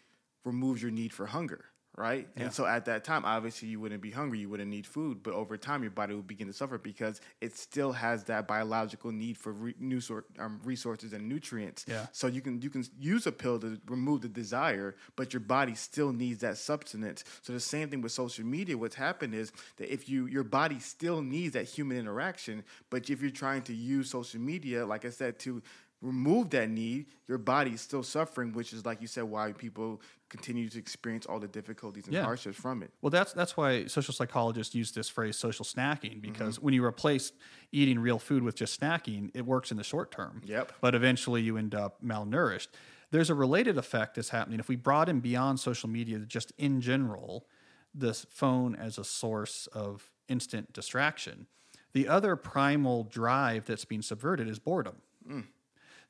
[0.46, 1.66] removes your need for hunger?
[1.96, 2.28] Right.
[2.36, 2.46] Yeah.
[2.46, 5.22] And so at that time, obviously, you wouldn't be hungry, you wouldn't need food.
[5.22, 9.12] But over time, your body would begin to suffer because it still has that biological
[9.12, 11.86] need for re- new sort, um, resources and nutrients.
[11.88, 12.08] Yeah.
[12.12, 15.76] So you can you can use a pill to remove the desire, but your body
[15.76, 17.24] still needs that substance.
[17.44, 18.76] So the same thing with social media.
[18.76, 23.22] What's happened is that if you your body still needs that human interaction, but if
[23.22, 25.62] you're trying to use social media, like I said, to
[26.04, 30.02] remove that need, your body is still suffering, which is like you said, why people
[30.30, 32.24] continue to experience all the difficulties and Yeah.
[32.24, 32.92] hardships from it.
[33.02, 36.66] well that's that's why social psychologists use this phrase social snacking because Mm-hmm.
[36.66, 37.32] when you replace
[37.72, 40.74] eating real food with just snacking it works in the short term Yep.
[40.82, 42.68] but eventually you end up malnourished
[43.12, 47.46] there's a related effect that's happening if we broaden beyond social media just in general
[47.94, 51.46] this phone as a source of instant distraction
[51.94, 54.96] the other primal drive that's being subverted is boredom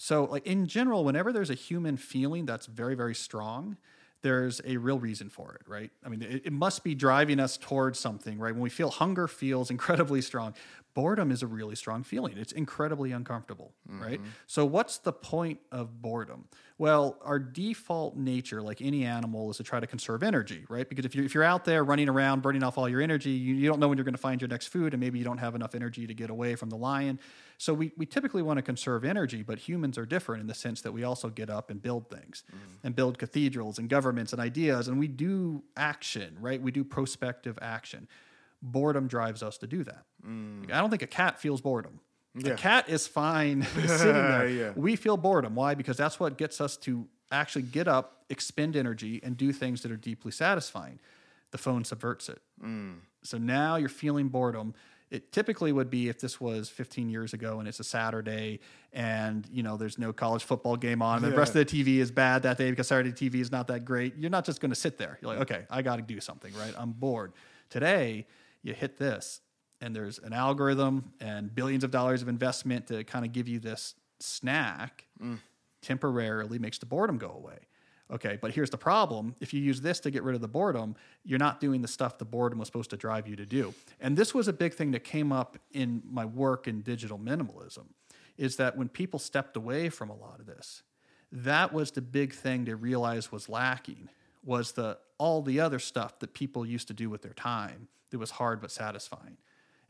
[0.04, 3.78] so, like in general, whenever there's a human feeling that's very, very strong,
[4.22, 5.92] there's a real reason for it, right?
[6.06, 8.52] I mean, it, it must be driving us towards something, right?
[8.52, 10.56] When we feel hunger feels incredibly strong,
[10.94, 12.38] boredom is a really strong feeling.
[12.38, 14.20] It's incredibly uncomfortable, right?
[14.20, 14.30] Mm-hmm.
[14.46, 16.50] So, what's the point of boredom?
[16.78, 20.89] Well, our default nature, like any animal, is to try to conserve energy, right?
[20.89, 23.56] Because if you're, if you're out there running around, burning off all your energy, you,
[23.56, 25.38] you don't know when you're going to find your next food, and maybe you don't
[25.38, 27.20] have enough energy to get away from the lion.
[27.58, 30.82] So we, we typically want to conserve energy, but humans are different in the sense
[30.82, 32.58] that we also get up and build things mm.
[32.84, 36.62] and build cathedrals and governments and ideas, and we do action, right?
[36.62, 38.08] We do prospective action.
[38.62, 40.04] Boredom drives us to do that.
[40.28, 40.72] Mm.
[40.72, 42.00] I don't think a cat feels boredom.
[42.36, 42.54] Yeah.
[42.54, 44.48] A cat is fine sitting there.
[44.48, 44.72] Yeah.
[44.76, 45.56] We feel boredom.
[45.56, 45.76] Why?
[45.76, 49.92] Because that's what gets us to actually get up, expend energy, and do things that
[49.92, 51.00] are deeply satisfying.
[51.52, 52.42] The phone subverts it.
[52.63, 53.00] Mm.
[53.24, 54.74] So now you're feeling boredom.
[55.13, 58.60] It typically would be if this was 15 years ago and it's a Saturday
[58.91, 61.99] and you know there's no college football game on and the rest of the TV
[61.99, 64.15] is bad that day because Saturday TV is not that great.
[64.17, 65.19] You're not just going to sit there.
[65.21, 66.73] You're like, okay, I got to do something, right?
[66.76, 67.34] I'm bored.
[67.69, 68.26] Today,
[68.63, 69.41] you hit this
[69.82, 73.60] and there's an algorithm and billions of dollars of investment to kind of give you
[73.60, 75.38] this snack mm.
[75.82, 77.60] temporarily makes the boredom go away.
[78.12, 79.34] Okay, but here's the problem.
[79.39, 82.18] If you use this to get rid of the boredom, you're not doing the stuff
[82.18, 83.74] the boredom was supposed to drive you to do.
[84.00, 87.86] And this was a big thing that came up in my work in digital minimalism
[88.38, 90.84] is that when people stepped away from a lot of this,
[91.32, 94.10] that was the big thing to realize was lacking
[94.44, 98.18] was the all the other stuff that people used to do with their time that
[98.18, 99.38] was hard but satisfying.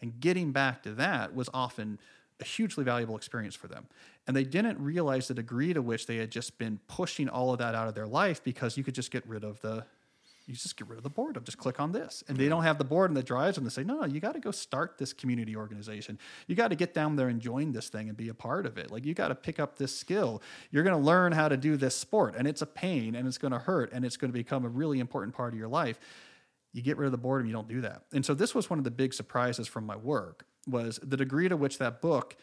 [0.02, 2.00] And getting back to that was often
[2.40, 3.88] a hugely valuable experience for them.
[4.28, 7.60] And they didn't realize the degree to which they had just been pushing all of
[7.60, 9.86] that out of their life because you could just get rid of the
[10.46, 11.44] you just get rid of the boredom.
[11.46, 12.22] Just click on this.
[12.28, 14.34] And they don't have the boredom that drives them to say, no, no, you got
[14.34, 16.20] to go start this community organization.
[16.48, 18.78] You got to get down there and join this thing and be a part of
[18.78, 18.92] it.
[18.92, 20.42] Like you got to pick up this skill.
[20.70, 23.38] You're going to learn how to do this sport and it's a pain and it's
[23.38, 25.98] going to hurt and it's going to become a really important part of your life
[26.74, 28.80] you get rid of the boredom you don't do that and so this was one
[28.80, 32.36] of the big surprises from my work was the degree to which that book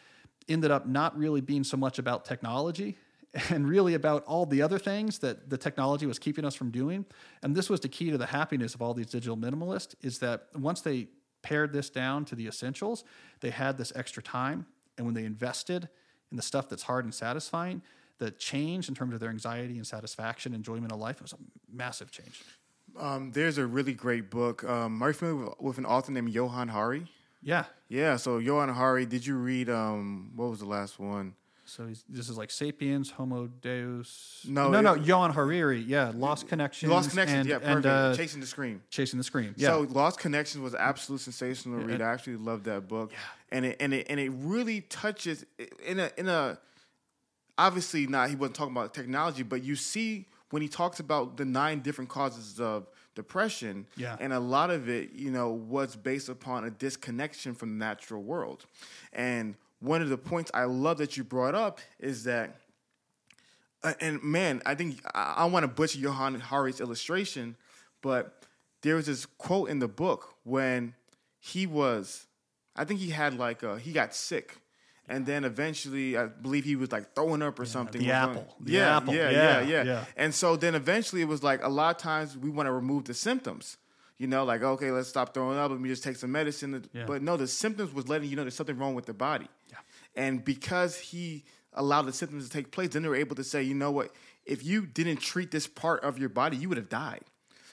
[0.47, 2.97] ended up not really being so much about technology
[3.49, 7.05] and really about all the other things that the technology was keeping us from doing.
[7.43, 10.47] And this was the key to the happiness of all these digital minimalists is that
[10.55, 11.07] once they
[11.41, 13.03] pared this down to the essentials,
[13.39, 14.65] they had this extra time.
[14.97, 15.89] And when they invested
[16.29, 17.81] in the stuff that's hard and satisfying,
[18.19, 21.37] the change in terms of their anxiety and satisfaction, enjoyment of life was a
[21.73, 22.43] massive change.
[22.99, 24.63] Um, there's a really great book.
[24.63, 27.07] Um, are you familiar with, with an author named Johann Hari?
[27.41, 27.65] Yeah.
[27.89, 28.17] Yeah.
[28.17, 31.35] So Johann Hari, did you read um, what was the last one?
[31.65, 34.45] So he's, this is like Sapiens, Homo Deus.
[34.45, 34.93] No, no, no.
[34.95, 35.81] Johan Hariri.
[35.87, 36.91] Yeah, Lost Connections.
[36.91, 37.39] Lost Connections.
[37.41, 37.85] and- yeah, and, perfect.
[37.85, 38.81] uh, Chasing the Scream.
[38.89, 39.53] Chasing the Scream.
[39.55, 39.69] Yeah.
[39.69, 42.01] So Lost Connections was absolute sensational Yeah, read.
[42.01, 43.11] I actually loved that book.
[43.13, 43.17] Yeah.
[43.53, 45.45] And it and it and it really touches
[45.85, 46.59] in a in a
[47.57, 51.45] obviously not he wasn't talking about technology, but you see when he talks about the
[51.45, 54.15] nine different causes of depression, Yeah.
[54.19, 58.23] and a lot of it, you know, was based upon a disconnection from the natural
[58.23, 58.65] world.
[59.13, 62.57] And one of the points I love that you brought up is that
[63.83, 67.55] uh, and man, I think I, I want to butcher Johann Hari's illustration,
[68.01, 68.43] but
[68.83, 70.93] there was this quote in the book when
[71.39, 72.27] he was,
[72.75, 74.57] I think he had like a, he got sick,
[75.11, 78.01] and then eventually I believe he was like throwing up or something.
[78.01, 78.55] the apple.
[78.61, 79.13] The yeah, apple.
[79.13, 80.05] yeah, Yeah, yeah, yeah, yeah.
[80.15, 83.05] And so then eventually it was like a lot of times we want to remove
[83.05, 83.77] the symptoms.
[84.17, 85.71] You know, like okay, let's stop throwing up.
[85.71, 86.85] Let me just take some medicine.
[86.93, 87.05] Yeah.
[87.05, 89.47] But no, the symptoms was letting you know there's something wrong with the body.
[89.69, 89.77] Yeah.
[90.15, 91.43] And because he
[91.73, 94.11] allowed the symptoms to take place, then they were able to say, you know what,
[94.45, 97.23] if you didn't treat this part of your body, you would have died.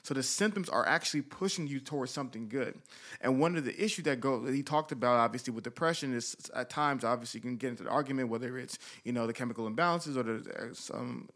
[0.09, 2.79] So the symptoms are actually pushing you towards something good.
[3.21, 6.35] And one of the issues that go that he talked about, obviously with depression, is
[6.55, 9.71] at times obviously you can get into the argument whether it's you know the chemical
[9.71, 11.29] imbalances or the uh, some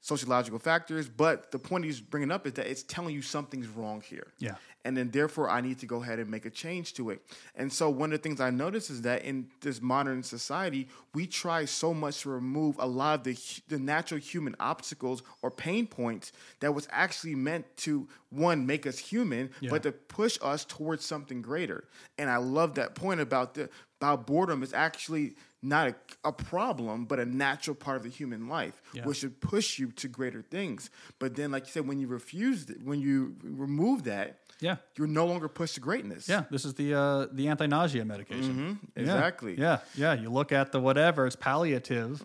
[0.00, 1.08] sociological factors.
[1.08, 4.54] But the point he's bringing up is that it's telling you something's wrong here Yeah.
[4.84, 7.20] and then therefore I need to go ahead and make a change to it.
[7.54, 11.26] And so one of the things I notice is that in this modern society, we
[11.26, 15.86] try so much to remove a lot of the the natural human obstacles or pain
[15.86, 19.70] points that was actually meant to one make us human, Yeah.
[19.70, 21.84] but to push us towards something greater.
[22.16, 23.68] And I love that point about the
[24.00, 25.94] about boredom is actually not a,
[26.24, 29.04] a problem, but a natural part of the human life, Yeah.
[29.04, 30.90] which should push you to greater things.
[31.18, 34.76] But then, like you said, when you refuse, it, when you remove that, Yeah.
[34.96, 36.28] you're no longer pushed to greatness.
[36.28, 38.78] Yeah, this is the uh, the anti-nausea medication.
[38.96, 39.54] Yeah, exactly.
[39.58, 40.14] Yeah, yeah.
[40.14, 42.24] You look at the whatever; it's palliative.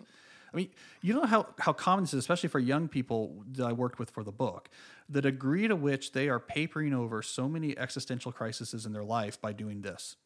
[0.52, 0.70] I mean,
[1.02, 4.10] you know how how common this is, especially for young people that I worked with
[4.10, 4.68] for the book.
[5.08, 9.40] The degree to which they are papering over so many existential crises in their life
[9.40, 10.16] by doing this,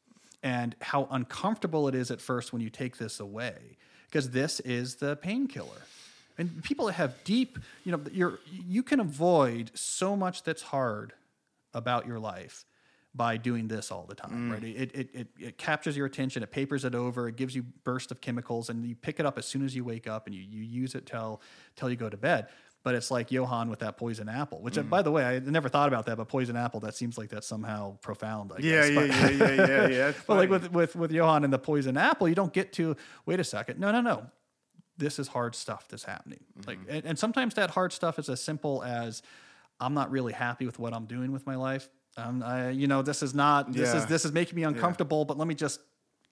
[0.43, 3.77] and how uncomfortable it is at first when you take this away,
[4.07, 5.83] because this is the painkiller.
[6.39, 11.13] And people that have deep, you know, you're you can avoid so much that's hard
[11.75, 12.65] about your life
[13.15, 14.53] by doing this all the time, mm.
[14.53, 14.63] right?
[14.63, 18.13] It, it, it, it captures your attention, it papers it over, it gives you burst
[18.13, 20.43] of chemicals, and you pick it up as soon as you wake up and you,
[20.43, 21.43] you use it till
[21.77, 22.47] till you go to bed.
[22.83, 25.69] But it's like Johann with that poison apple, which, uh, by the way, I never
[25.69, 26.17] thought about that.
[26.17, 28.53] But poison apple, that seems like that's somehow profound.
[28.53, 28.91] I Yeah, guess.
[28.91, 30.13] yeah, But- yeah, yeah, yeah, yeah.
[30.27, 33.39] But like with, with with Johann and the poison apple, you don't get to wait
[33.39, 33.79] a second.
[33.81, 34.27] No, no, no.
[34.97, 36.41] This is hard stuff that's happening.
[36.67, 39.23] Like, and, and sometimes that hard stuff is as simple as
[39.79, 41.89] I'm not really happy with what I'm doing with my life.
[42.17, 43.73] Um, I, you know, this is not.
[43.73, 45.25] This is this is making me uncomfortable.
[45.27, 45.81] But let me just.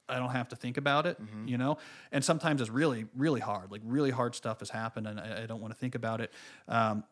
[0.09, 1.79] I don't have to think about it, you know.
[2.13, 3.71] And sometimes it's really, really hard.
[3.71, 6.33] Like really hard stuff has happened, and I, I don't want to think about it.
[6.67, 7.05] Um,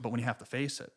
[0.00, 0.92] but when you have to face it,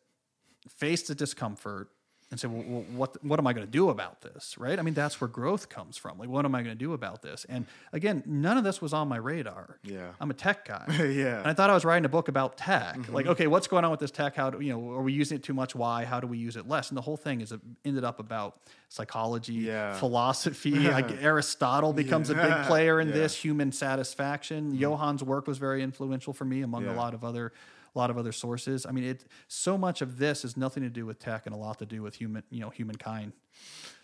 [0.68, 1.88] face the discomfort
[2.30, 4.58] and say, well, what what am I going to do about this?
[4.58, 4.78] Right?
[4.78, 6.18] I mean, that's where growth comes from.
[6.18, 7.46] Like, what am I going to do about this?
[7.48, 9.78] And again, none of this was on my radar.
[9.82, 10.10] Yeah.
[10.20, 10.84] I'm a tech guy.
[11.18, 11.38] Yeah.
[11.38, 12.96] And I thought I was writing a book about tech.
[12.96, 13.14] Mm-hmm.
[13.14, 14.36] Like, okay, what's going on with this tech?
[14.36, 14.90] How do you know?
[14.92, 15.74] Are we using it too much?
[15.74, 16.04] Why?
[16.04, 16.90] How do we use it less?
[16.90, 18.60] And the whole thing is it ended up about
[18.90, 19.94] psychology, Yeah.
[19.94, 20.72] philosophy.
[20.90, 23.14] like Aristotle becomes a big player in Yeah.
[23.14, 23.36] this.
[23.36, 24.72] Human satisfaction.
[24.72, 24.80] Mm-hmm.
[24.80, 27.52] Johann's work was very influential for me, among a lot of other
[27.94, 28.86] a lot of other sources.
[28.86, 31.58] I mean, it so much of this has nothing to do with tech and a
[31.58, 33.32] lot to do with human, you know, humankind.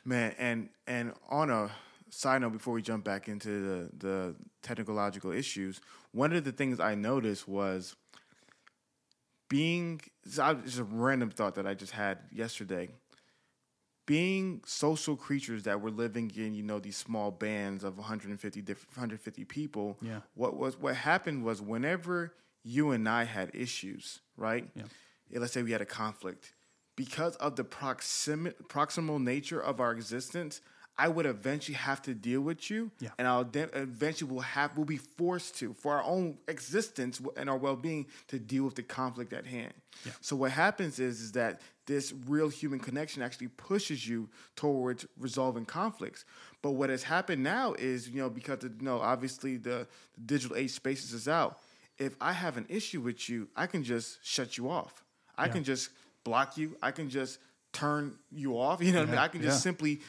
[0.04, 1.70] Man, and and on a
[2.10, 5.80] side note, before we jump back into the the technological issues,
[6.12, 7.96] one of the things I noticed was
[9.48, 12.88] being just a random thought that I just had yesterday.
[14.06, 18.86] Being social creatures that were living in, you know, these small bands of 150 diff-
[18.90, 19.96] 150 people.
[20.02, 20.20] Yeah.
[20.34, 24.68] What was what happened was whenever you and I had issues, right?
[24.74, 24.84] Yeah.
[25.38, 26.52] Let's say we had a conflict
[26.96, 30.60] because of the proximi- proximal nature of our existence
[30.96, 33.08] i would eventually have to deal with you Yeah.
[33.18, 37.50] and i'll de- eventually will have will be forced to for our own existence and
[37.50, 39.72] our well-being to deal with the conflict at hand
[40.06, 40.12] Yeah.
[40.20, 45.64] so what happens is is that this real human connection actually pushes you towards resolving
[45.64, 46.24] conflicts
[46.62, 50.20] but what has happened now is you know because of, you know obviously the, the
[50.24, 51.58] digital age spaces us out
[51.98, 55.04] if I have an issue with you, I can just shut you off.
[55.36, 55.90] I can just
[56.22, 56.76] block you.
[56.82, 57.38] I can just
[57.72, 58.80] turn you off.
[58.82, 59.20] You know what I mean?
[59.20, 59.60] I can just yeah.
[59.60, 60.00] simply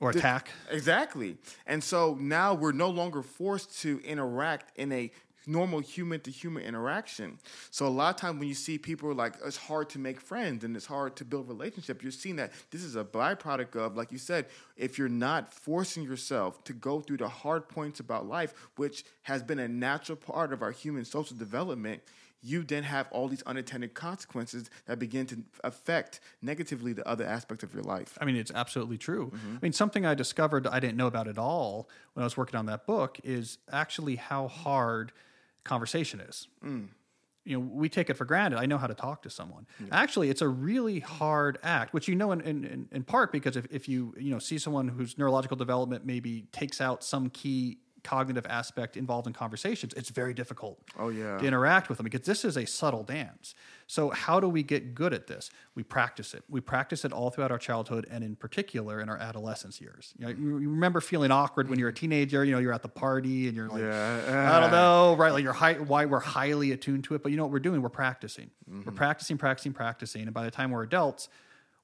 [0.00, 0.50] or attack.
[0.70, 1.36] Exactly.
[1.66, 5.10] And so now we're no longer forced to interact in a
[5.46, 7.38] normal human to human interaction.
[7.70, 10.64] So a lot of times when you see people like it's hard to make friends
[10.64, 14.12] and it's hard to build relationship, you're seeing that this is a byproduct of, like
[14.12, 18.54] you said, if you're not forcing yourself to go through the hard points about life,
[18.76, 22.02] which has been a natural part of our human social development,
[22.42, 27.62] you then have all these unintended consequences that begin to affect negatively the other aspects
[27.62, 28.16] of your life.
[28.20, 29.26] I mean, it's absolutely true.
[29.26, 29.56] Mm-hmm.
[29.56, 32.58] I mean, something I discovered I didn't know about at all when I was working
[32.58, 35.12] on that book is actually how hard
[35.64, 36.48] conversation is.
[36.64, 36.88] Mm.
[37.44, 38.58] You know, we take it for granted.
[38.58, 39.66] I know how to talk to someone.
[39.90, 43.66] Actually, it's a really hard act, which you know in, in, in part because if,
[43.70, 48.46] if you you know see someone whose neurological development maybe takes out some key cognitive
[48.46, 51.38] aspect involved in conversations, it's very difficult Oh, yeah.
[51.38, 53.54] to interact with them because this is a subtle dance.
[53.90, 55.50] So, how do we get good at this?
[55.74, 56.44] We practice it.
[56.48, 60.14] We practice it all throughout our childhood and, in particular, in our adolescence years.
[60.16, 62.44] You, know, you remember feeling awkward when you're a teenager.
[62.44, 64.54] You know, you're at the party and you're like, Yeah.
[64.56, 65.32] I don't know, right?
[65.32, 67.24] Like you're high, why we're highly attuned to it.
[67.24, 67.82] But you know what we're doing?
[67.82, 68.52] We're practicing.
[68.68, 68.94] We're mm-hmm.
[68.94, 70.22] practicing, practicing, practicing.
[70.22, 71.28] And by the time we're adults,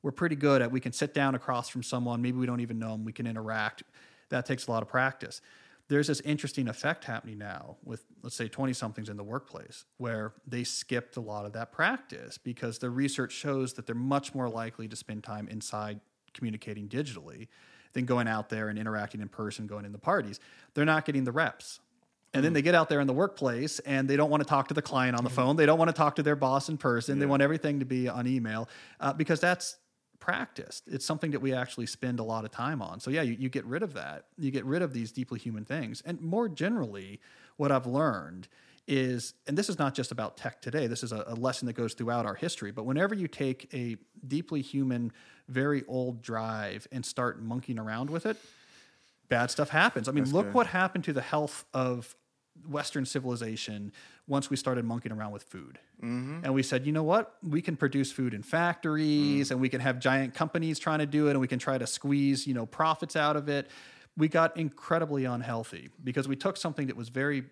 [0.04, 2.22] we're pretty good at we can sit down across from someone.
[2.22, 3.04] Maybe we don't even know them.
[3.04, 3.82] We can interact.
[4.28, 5.40] That takes a lot of practice
[5.88, 10.32] there's this interesting effect happening now with let's say 20 somethings in the workplace where
[10.46, 14.48] they skipped a lot of that practice because the research shows that they're much more
[14.48, 16.00] likely to spend time inside
[16.34, 17.48] communicating digitally
[17.92, 20.40] than going out there and interacting in person going in the parties.
[20.74, 21.80] They're not getting the reps.
[22.34, 24.68] And then they get out there in the workplace and they don't want to talk
[24.68, 25.56] to the client on the phone.
[25.56, 27.18] They don't want to talk to their boss in person.
[27.18, 28.68] They want everything to be on email
[29.00, 29.78] uh, because that's
[30.26, 30.88] practiced.
[30.88, 32.98] It's something that we actually spend a lot of time on.
[32.98, 34.24] So yeah, you, you get rid of that.
[34.36, 36.02] You get rid of these deeply human things.
[36.04, 37.20] And more generally,
[37.58, 38.48] what I've learned
[38.88, 41.74] is, and this is not just about tech today, this is a, a lesson that
[41.74, 43.96] goes throughout our history, but whenever you take a
[44.26, 45.12] deeply human,
[45.46, 48.36] very old drive and start monkeying around with it,
[49.28, 50.08] bad stuff happens.
[50.08, 50.54] I mean, look good.
[50.54, 52.16] what happened to the health of
[52.68, 53.92] Western civilization
[54.26, 55.78] once we started monkeying around with food.
[56.02, 56.40] Mm-hmm.
[56.44, 57.36] And we said, you know what?
[57.42, 59.50] We can produce food in factories mm.
[59.52, 61.86] and we can have giant companies trying to do it and we can try to
[61.86, 63.68] squeeze, you know, profits out of it.
[64.16, 67.44] We got incredibly unhealthy because we took something that was very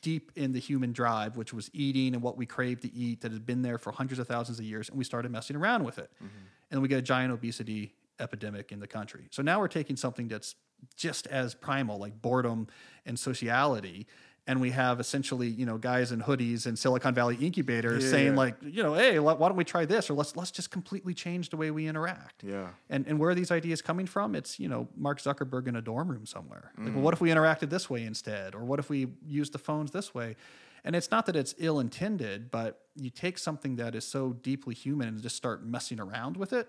[0.00, 3.32] deep in the human drive, which was eating and what we crave to eat that
[3.32, 5.98] had been there for hundreds of thousands of years, and we started messing around with
[5.98, 6.10] it.
[6.16, 6.38] Mm-hmm.
[6.70, 9.26] And we get a giant obesity epidemic in the country.
[9.30, 10.54] So now we're taking something that's
[10.96, 12.68] just as primal, like boredom
[13.06, 14.06] and sociality.
[14.48, 18.32] And we have essentially, you know, guys in hoodies and Silicon Valley incubators Yeah, saying,
[18.32, 18.36] yeah.
[18.38, 20.08] like, you know, hey, why don't we try this?
[20.08, 22.42] Or let's let's just completely change the way we interact.
[22.42, 22.68] Yeah.
[22.88, 24.34] And and where are these ideas coming from?
[24.34, 26.72] It's you know Mark Zuckerberg in a dorm room somewhere.
[26.78, 26.94] Like, Mm.
[26.94, 29.90] well, what if we interacted this way instead, or what if we used the phones
[29.90, 30.34] this way?
[30.82, 34.74] And it's not that it's ill intended, but you take something that is so deeply
[34.74, 36.68] human and just start messing around with it.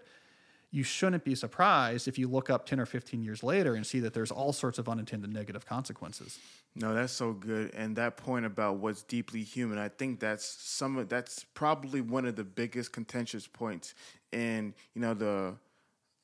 [0.71, 3.99] You shouldn't be surprised if you look up 10 or 15 years later and see
[4.01, 6.37] that there's all sorts of unintended negative consequences.
[6.75, 7.73] No, that's so good.
[7.73, 12.25] And that point about what's deeply human, I think that's some of that's probably one
[12.25, 13.95] of the biggest contentious points
[14.31, 15.55] in, you know, the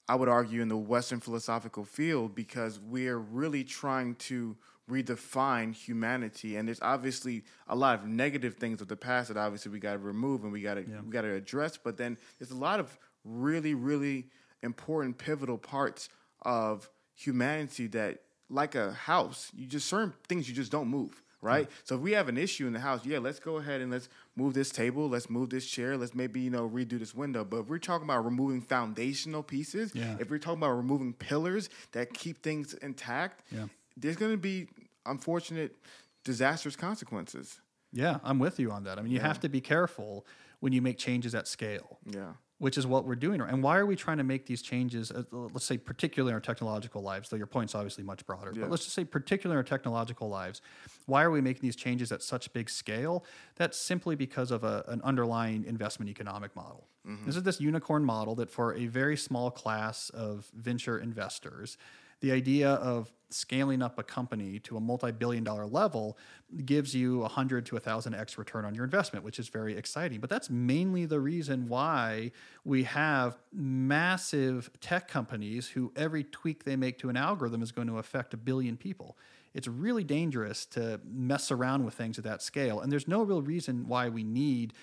[0.07, 4.55] I would argue in the Western philosophical field because we're really trying to
[4.89, 6.57] redefine humanity.
[6.57, 9.97] And there's obviously a lot of negative things of the past that obviously we gotta
[9.97, 11.77] remove and we gotta we gotta address.
[11.77, 14.27] But then there's a lot of really, really
[14.63, 16.07] important pivotal parts
[16.43, 21.65] of humanity that like a house, you just certain things you just don't move, right?
[21.65, 21.71] Hmm.
[21.83, 24.07] So if we have an issue in the house, yeah, let's go ahead and let's
[24.35, 27.43] move this table, let's move this chair, let's maybe you know redo this window.
[27.43, 30.17] But if we're talking about removing foundational pieces, Yeah.
[30.19, 33.65] if we're talking about removing pillars that keep things intact, Yeah.
[33.97, 34.67] there's going to be
[35.07, 35.75] unfortunate,
[36.23, 37.59] disastrous consequences.
[37.91, 38.99] Yeah, I'm with you on that.
[38.99, 40.25] I mean, you have to be careful
[40.59, 41.97] when you make changes at scale.
[42.05, 42.33] Yeah.
[42.65, 43.39] Which is what we're doing.
[43.41, 45.11] And why are we trying to make these changes?
[45.11, 48.51] Uh, let's say, particularly in our technological lives, though your point's obviously much broader.
[48.55, 48.61] Yeah.
[48.61, 50.63] But let's just say, particularly in our technological lives,
[51.05, 53.23] why are we making these changes at such big scale?
[53.55, 56.87] That's simply because of a, an underlying investment economic model.
[57.27, 61.77] This is this unicorn model that for a very small class of venture investors,
[62.21, 66.17] the idea of scaling up a company to a multi-billion dollar level
[66.63, 70.19] gives you a 100 to a 1000x return on your investment which is very exciting.
[70.19, 72.31] But that's mainly the reason why
[72.63, 77.87] we have massive tech companies who every tweak they make to an algorithm is going
[77.87, 79.17] to affect a billion people.
[79.53, 82.81] It's really dangerous to mess around with things at that scale.
[82.81, 84.73] And there's no real reason why we need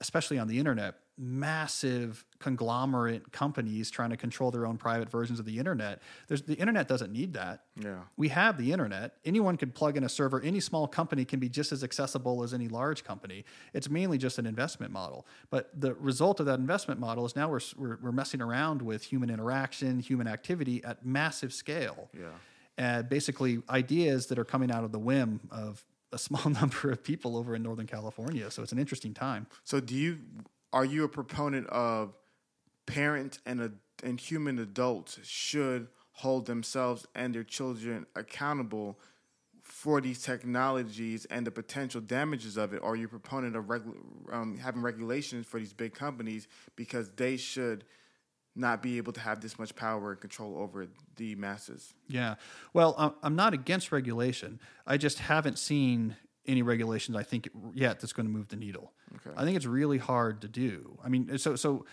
[0.00, 5.44] especially on the internet massive conglomerate companies trying to control their own private versions of
[5.44, 6.00] the internet.
[6.28, 7.64] There's, the internet doesn't need that.
[7.76, 7.98] Yeah.
[8.16, 9.16] We have the internet.
[9.26, 10.40] Anyone could plug in a server.
[10.40, 13.44] Any small company can be just as accessible as any large company.
[13.74, 15.26] It's mainly just an investment model.
[15.50, 19.02] But the result of that investment model is now we're, we're, we're messing around with
[19.02, 22.08] human interaction, human activity at massive scale.
[22.18, 22.28] Yeah.
[22.78, 27.02] Uh, basically, ideas that are coming out of the whim of a small number of
[27.02, 28.50] people over in Northern California.
[28.50, 29.46] So it's an interesting time.
[29.64, 30.18] So do you
[30.72, 32.14] are you a proponent of
[32.86, 33.72] parents and a,
[34.04, 38.98] and human adults should hold themselves and their children accountable
[39.62, 42.82] for these technologies and the potential damages of it?
[42.82, 43.96] Are you a proponent of regu-
[44.32, 46.46] um, having regulations for these big companies
[46.76, 47.84] because they should
[48.56, 50.86] not be able to have this much power and control over
[51.16, 51.94] the masses?
[52.08, 52.34] Yeah.
[52.72, 54.60] Well, I'm- I'm not against regulation.
[54.86, 58.92] I just haven't seen any regulations I think yet that's going to move the needle.
[59.16, 59.34] Okay.
[59.36, 60.98] I think it's really hard to do.
[61.04, 61.84] I mean, so so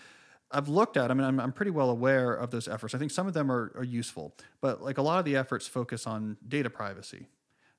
[0.50, 1.10] I've looked at.
[1.10, 2.94] I mean, I'm, I'm pretty well aware of those efforts.
[2.94, 5.66] I think some of them are, are useful, but like a lot of the efforts
[5.66, 7.26] focus on data privacy.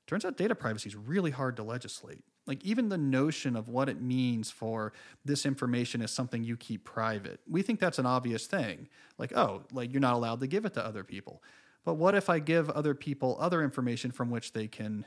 [0.05, 2.23] Turns out data privacy is really hard to legislate.
[2.49, 4.91] Like even the notion of what it means for
[5.23, 7.39] this information is something you keep private.
[7.47, 8.89] We think that's an obvious thing.
[9.19, 11.43] Like, oh, like you're not allowed to give it to other people.
[11.85, 15.05] But what if I give other people other information from which they can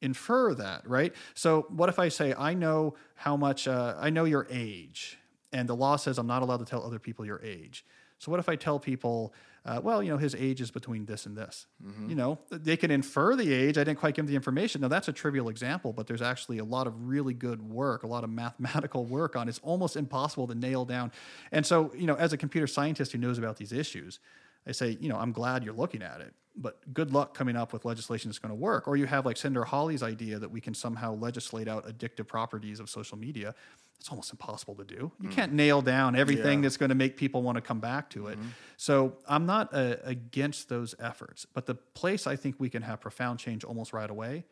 [0.00, 1.12] infer that, right?
[1.34, 5.18] So what if I say I know how much uh, I know your age,
[5.52, 7.84] and the law says I'm not allowed to tell other people your age.
[8.18, 9.34] So what if I tell people,
[9.66, 11.66] uh, well, you know, his age is between this and this?
[12.08, 13.76] You know, they can infer the age.
[13.76, 14.80] I didn't quite give the information.
[14.80, 18.06] Now that's a trivial example, but there's actually a lot of really good work, a
[18.06, 19.48] lot of mathematical work on.
[19.48, 21.10] It's almost impossible to nail down.
[21.50, 24.20] And so, you know, as a computer scientist who knows about these issues,
[24.68, 27.72] I say, you know, I'm glad you're looking at it, but good luck coming up
[27.72, 28.86] with legislation that's going to work.
[28.86, 32.78] Or you have like Senator Hawley's idea that we can somehow legislate out addictive properties
[32.78, 33.54] of social media.
[33.98, 35.10] It's almost impossible to do.
[35.20, 36.62] You can't nail down everything Yeah.
[36.66, 38.38] that's going to make people want to come back to it.
[38.76, 43.00] So I'm not uh, against those efforts, but the place I think we can have
[43.00, 44.44] profound change almost right away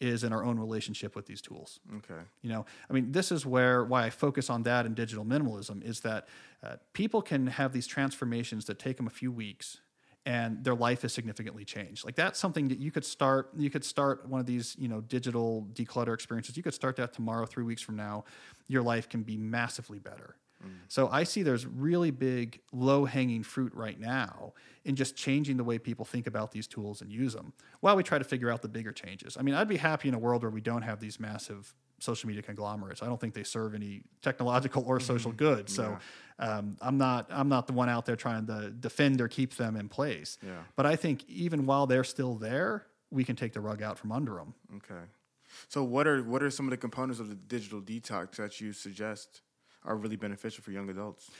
[0.00, 1.80] is in our own relationship with these tools.
[1.96, 2.20] Okay.
[2.42, 5.82] You know, I mean, this is where why I focus on that in digital minimalism
[5.84, 6.26] is that
[6.62, 9.80] uh, people can have these transformations that take them a few weeks
[10.26, 12.04] and their life is significantly changed.
[12.04, 13.50] Like that's something that you could start.
[13.56, 16.56] You could start one of these, you know, digital declutter experiences.
[16.56, 18.24] You could start that tomorrow, three weeks from now.
[18.66, 20.36] Your life can be massively better.
[20.64, 20.70] Mm.
[20.88, 24.54] So I see there's really big low hanging fruit right now
[24.84, 28.02] in just changing the way people think about these tools and use them while we
[28.02, 29.36] try to figure out the bigger changes.
[29.38, 32.28] I mean, I'd be happy in a world where we don't have these massive social
[32.28, 33.02] media conglomerates.
[33.02, 35.68] I don't think they serve any technological or social good.
[35.68, 35.98] So
[36.38, 39.76] um, I'm not I'm not the one out there trying to defend or keep them
[39.76, 40.38] in place.
[40.42, 40.50] Yeah.
[40.76, 44.12] But I think even while they're still there, we can take the rug out from
[44.12, 44.54] under them.
[44.76, 45.02] Okay.
[45.68, 48.72] So what are what are some of the components of the digital detox that you
[48.72, 49.42] suggest
[49.84, 51.30] are really beneficial for young adults?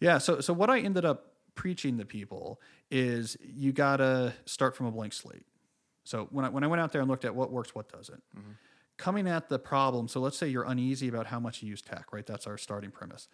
[0.00, 0.18] Yeah.
[0.18, 2.60] So so what I ended up preaching to people
[2.90, 5.44] is you gotta start from a blank slate.
[6.04, 8.22] So when I when I went out there and looked at what works, what doesn't,
[8.96, 10.08] coming at the problem.
[10.08, 12.26] So let's say you're uneasy about how much you use tech, right?
[12.26, 13.28] That's our starting premise.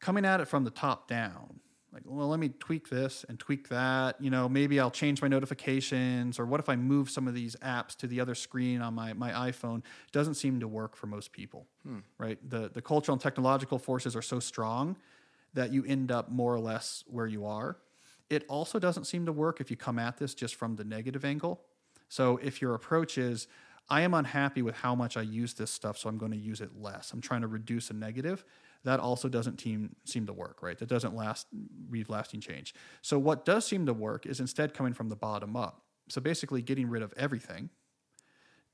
[0.00, 1.60] Coming at it from the top down,
[1.94, 4.20] like, well, let me tweak this and tweak that.
[4.20, 7.54] You know, maybe I'll change my notifications, or what if I move some of these
[7.62, 9.82] apps to the other screen on my, my iPhone?
[10.10, 12.00] Doesn't seem to work for most people, hmm.
[12.18, 12.38] right?
[12.50, 14.96] The the cultural and technological forces are so strong
[15.54, 17.76] that you end up more or less where you are.
[18.28, 21.24] It also doesn't seem to work if you come at this just from the negative
[21.24, 21.60] angle.
[22.08, 23.46] So if your approach is,
[23.88, 26.60] I am unhappy with how much I use this stuff, so I'm going to use
[26.60, 27.12] it less.
[27.12, 28.44] I'm trying to reduce a negative.
[28.84, 30.78] That also doesn't team, seem to work, right?
[30.78, 31.46] That doesn't last,
[31.90, 32.74] leave lasting change.
[33.02, 35.82] So what does seem to work is instead coming from the bottom up.
[36.08, 37.70] So basically getting rid of everything,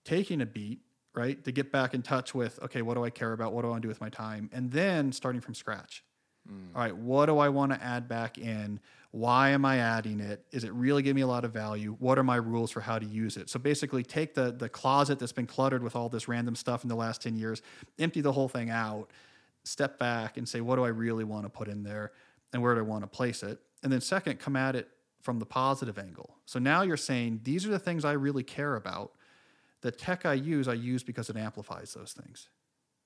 [0.04, 0.80] taking a beat,
[1.14, 3.52] right, to get back in touch with, okay, what do I care about?
[3.52, 4.50] What do I want to do with my time?
[4.52, 6.04] And then starting from scratch.
[6.48, 6.74] Mm.
[6.74, 8.80] All right, what do I want to add back in?
[9.12, 10.44] Why am I adding it?
[10.52, 11.96] Is it really giving me a lot of value?
[11.98, 13.50] What are my rules for how to use it?
[13.50, 16.88] So basically, take the the closet that's been cluttered with all this random stuff in
[16.88, 17.62] the last ten years,
[17.98, 19.10] empty the whole thing out,
[19.64, 22.12] step back and say, what do I really want to put in there,
[22.52, 23.58] and where do I want to place it?
[23.82, 24.88] And then second, come at it
[25.20, 26.36] from the positive angle.
[26.46, 29.12] So now you're saying these are the things I really care about.
[29.82, 32.48] The tech I use, I use because it amplifies those things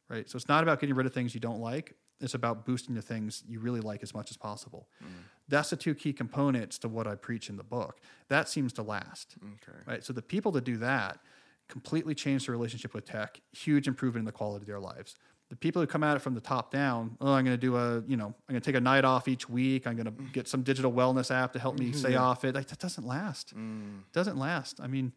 [0.09, 0.29] right?
[0.29, 1.95] So it's not about getting rid of things you don't like.
[2.21, 4.89] It's about boosting the things you really like as much as possible.
[5.03, 5.15] Mm-hmm.
[5.49, 8.01] That's the two key components to what I preach in the book.
[8.29, 9.79] That seems to last, Okay.
[9.87, 10.05] right?
[10.05, 11.21] So the people that do that
[11.69, 13.41] completely change their relationship with tech.
[13.53, 15.17] Huge improvement in the quality of their lives.
[15.51, 17.77] The people who come at it from the top down, oh, I'm going to do
[17.77, 19.87] a, you know, I'm going to take a night off each week.
[19.87, 20.33] I'm going to mm.
[20.33, 22.23] get some digital wellness app to help me stay mm-hmm.
[22.23, 22.55] off it.
[22.55, 23.55] Like, that doesn't last.
[23.55, 24.01] Mm.
[24.13, 24.81] Doesn't last.
[24.81, 25.13] I mean,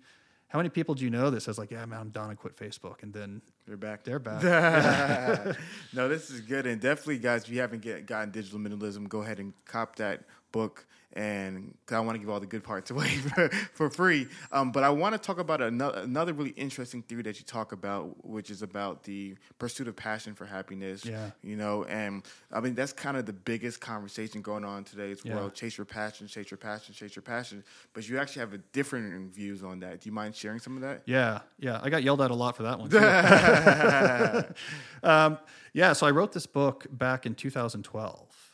[0.50, 2.30] How many people do you know that says like, yeah, man, I'm done.
[2.30, 4.04] I quit Facebook, and then They're back.
[4.06, 4.44] they're back.
[5.94, 9.22] no, this is good, and definitely, guys, if you haven't get, gotten digital minimalism, go
[9.22, 10.24] ahead and cop that
[10.54, 10.86] book.
[11.18, 14.28] And I want to give all the good parts away for, for free.
[14.52, 17.72] Um, but I want to talk about another, another really interesting theory that you talk
[17.72, 21.04] about, which is about the pursuit of passion for happiness.
[21.04, 21.32] Yeah.
[21.42, 25.22] You know, and I mean, that's kind of the biggest conversation going on in today's
[25.26, 25.36] Yeah.
[25.36, 25.56] world.
[25.56, 27.64] Chase your passion, chase your passion, chase your passion.
[27.94, 30.02] But you actually have a different views on that.
[30.02, 31.02] Do you mind sharing some of that?
[31.06, 31.80] Yeah, yeah.
[31.82, 32.90] I got yelled at a lot for that one.
[35.04, 35.38] Um,
[35.74, 38.47] yeah, so I wrote this book back in 2012.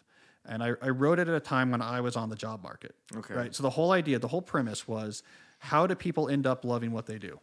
[0.46, 2.96] And I, I wrote it at a time when I was on the job market.
[3.16, 3.34] Okay.
[3.34, 3.56] Right.
[3.56, 5.24] So the whole idea, the whole premise was
[5.60, 7.40] how do people end up loving what they do?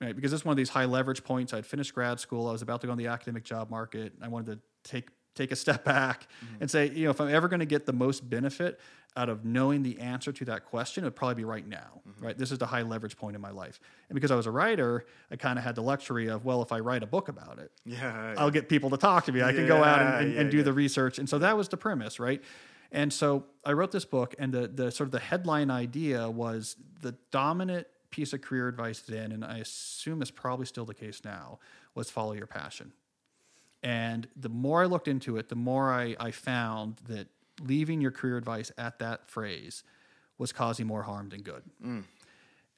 [0.00, 0.14] Right.
[0.14, 1.54] Because this is one of these high leverage points.
[1.54, 2.48] I'd finished grad school.
[2.48, 4.12] I was about to go on the academic job market.
[4.20, 6.56] I wanted to take take a step back mm-hmm.
[6.60, 8.80] and say, you know, if I'm ever going to get the most benefit
[9.16, 12.00] out of knowing the answer to that question, it would probably be right now.
[12.08, 12.24] Mm-hmm.
[12.24, 12.38] Right.
[12.38, 13.80] This is the high leverage point in my life.
[14.08, 16.72] And because I was a writer, I kind of had the luxury of, well, if
[16.72, 18.34] I write a book about it, Yeah.
[18.36, 19.42] I'll get people to talk to me.
[19.42, 20.62] I can go out and, and, yeah, and do yeah.
[20.64, 21.18] the research.
[21.18, 22.42] And so that was the premise, right?
[22.90, 26.76] And so I wrote this book, and the, the sort of the headline idea was
[27.02, 31.22] the dominant piece of career advice then, and I assume is probably still the case
[31.24, 31.58] now,
[31.96, 32.92] was follow your passion.
[33.84, 37.28] And the more I looked into it, the more I, I found that
[37.60, 39.84] leaving your career advice at that phrase
[40.38, 41.62] was causing more harm than good.
[41.84, 42.04] Mm.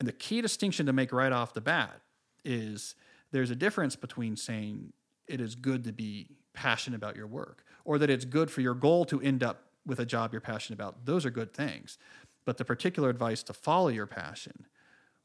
[0.01, 2.01] And the key distinction to make right off the bat
[2.45, 2.97] is
[3.31, 4.93] there's a difference between saying
[5.29, 8.75] it is good to be passionate about your work or that it's good for your
[8.75, 11.07] goal to end up with a job you're passionate about.
[11.07, 11.99] Those are good things.
[12.45, 14.67] But the particular advice to follow your passion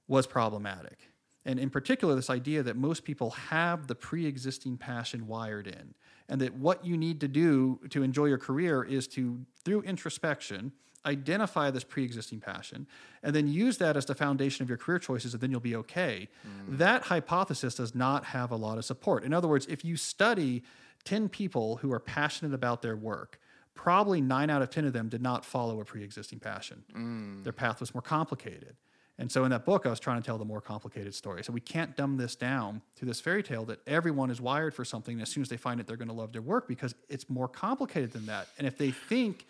[0.08, 1.10] was problematic.
[1.46, 5.94] And in particular, this idea that most people have the pre existing passion wired in,
[6.30, 10.72] and that what you need to do to enjoy your career is to, through introspection,
[11.06, 12.86] identify this pre existing passion,
[13.24, 15.76] and then use that as the foundation of your career choices, and then you'll be
[15.76, 16.30] okay.
[16.46, 16.78] Mm.
[16.78, 19.24] That hypothesis does not have a lot of support.
[19.24, 20.64] In other words, if you study
[21.06, 23.40] 10 people who are passionate about their work,
[23.74, 26.84] probably nine out of 10 of them did not follow a pre existing passion.
[26.94, 27.44] Mm.
[27.44, 28.76] Their path was more complicated.
[29.22, 31.44] And so in that book, I was trying to tell the more complicated story.
[31.44, 34.84] So we can't dumb this down to this fairy tale that everyone is wired for
[34.84, 35.14] something.
[35.14, 37.30] And as soon as they find it, they're going to love their work because it's
[37.30, 38.48] more complicated than that.
[38.58, 39.46] And if they think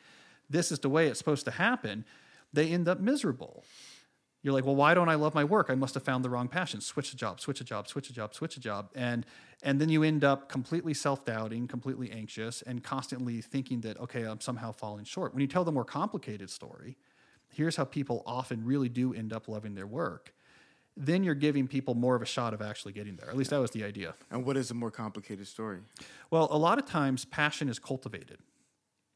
[0.50, 2.04] this is the way it's supposed to happen,
[2.52, 3.64] they end up miserable.
[4.44, 5.68] You're like, well, why don't I love my work?
[5.70, 6.82] I must have found the wrong passion.
[6.82, 9.26] Switch a job, switch a job, switch a job, switch a job, and
[9.64, 14.42] and then you end up completely self-doubting, completely anxious, and constantly thinking that okay, I'm
[14.42, 15.34] somehow falling short.
[15.34, 16.98] When you tell the more complicated story,
[17.52, 20.34] here's how people often really do end up loving their work.
[20.98, 23.30] Then you're giving people more of a shot of actually getting there.
[23.30, 24.14] At least that was the idea.
[24.30, 25.80] And what is a more complicated story?
[26.30, 28.40] Well, a lot of times passion is cultivated,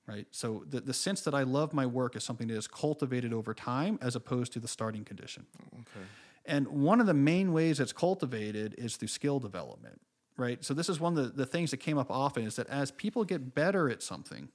[0.08, 0.26] right?
[0.32, 3.54] So the, the sense that I love my work is something that is cultivated over
[3.54, 5.46] time as opposed to the starting condition.
[5.62, 6.06] Oh, okay.
[6.46, 10.00] And one of the main ways it's cultivated is through skill development,
[10.38, 10.64] right?
[10.64, 12.92] So this is one of the, the things that came up often is that as
[12.92, 14.50] people get better at something,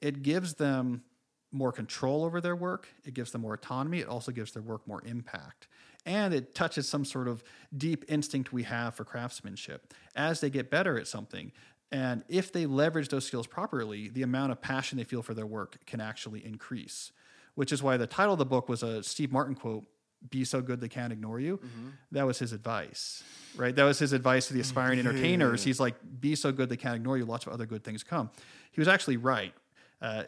[0.00, 1.04] it gives them
[1.54, 4.86] more control over their work, it gives them more autonomy, it also gives their work
[4.86, 5.68] more impact.
[6.04, 7.42] And it touches some sort of
[7.74, 9.94] deep instinct we have for craftsmanship.
[10.14, 11.52] As they get better at something,
[11.90, 15.46] and if they leverage those skills properly, the amount of passion they feel for their
[15.46, 17.12] work can actually increase.
[17.54, 19.84] Which is why the title of the book was a Steve Martin quote
[20.30, 21.60] be so good they can't ignore you.
[22.12, 23.22] That was his advice,
[23.56, 23.76] right?
[23.76, 25.62] That was his advice to the aspiring entertainers.
[25.62, 27.26] He's like, be so good they can't ignore you.
[27.26, 28.30] Lots of other good things come.
[28.72, 29.54] He was actually right.
[30.00, 30.24] Uh,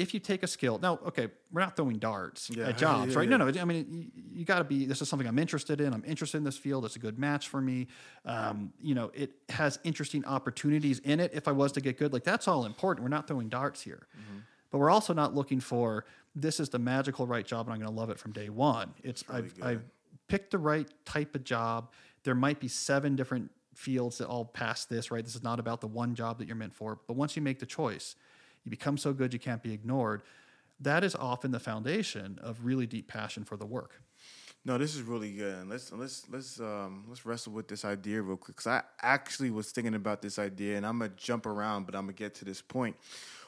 [0.00, 3.18] if you take a skill, now, okay, we're not throwing darts Yeah, at jobs, yeah,
[3.18, 3.28] right?
[3.28, 3.36] yeah.
[3.36, 3.60] No, no.
[3.60, 4.86] I mean, you, you got to be.
[4.86, 5.92] This is something I'm interested in.
[5.92, 6.84] I'm interested in this field.
[6.84, 7.88] It's a good match for me.
[8.24, 11.32] Um, you know, it has interesting opportunities in it.
[11.34, 13.02] If I was to get good, like that's all important.
[13.04, 14.38] We're not throwing darts here, Mm-hmm.
[14.70, 17.90] but we're also not looking for this is the magical right job and I'm going
[17.92, 18.94] to love it from day one.
[19.02, 19.84] It's I've, I've
[20.28, 21.90] picked the right type of job.
[22.22, 25.24] There might be seven different fields that all pass this, right?
[25.24, 26.98] This is not about the one job that you're meant for.
[27.06, 28.14] But once you make the choice,
[28.68, 30.22] you become so good you can't be ignored.
[30.78, 34.02] That is often the foundation of really deep passion for the work.
[34.64, 35.54] No, this is really good.
[35.54, 39.50] And let's let's let's um let's wrestle with this idea real quick because I actually
[39.50, 42.44] was thinking about this idea, and I'm gonna jump around, but I'm gonna get to
[42.44, 42.94] this point.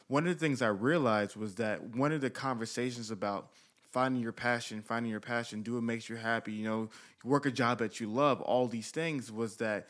[0.08, 3.50] One of the things I realized was that one of the conversations about
[3.92, 6.88] finding your passion, finding your passion, do what makes you happy, you know,
[7.22, 9.88] work a job that you love, all these things was that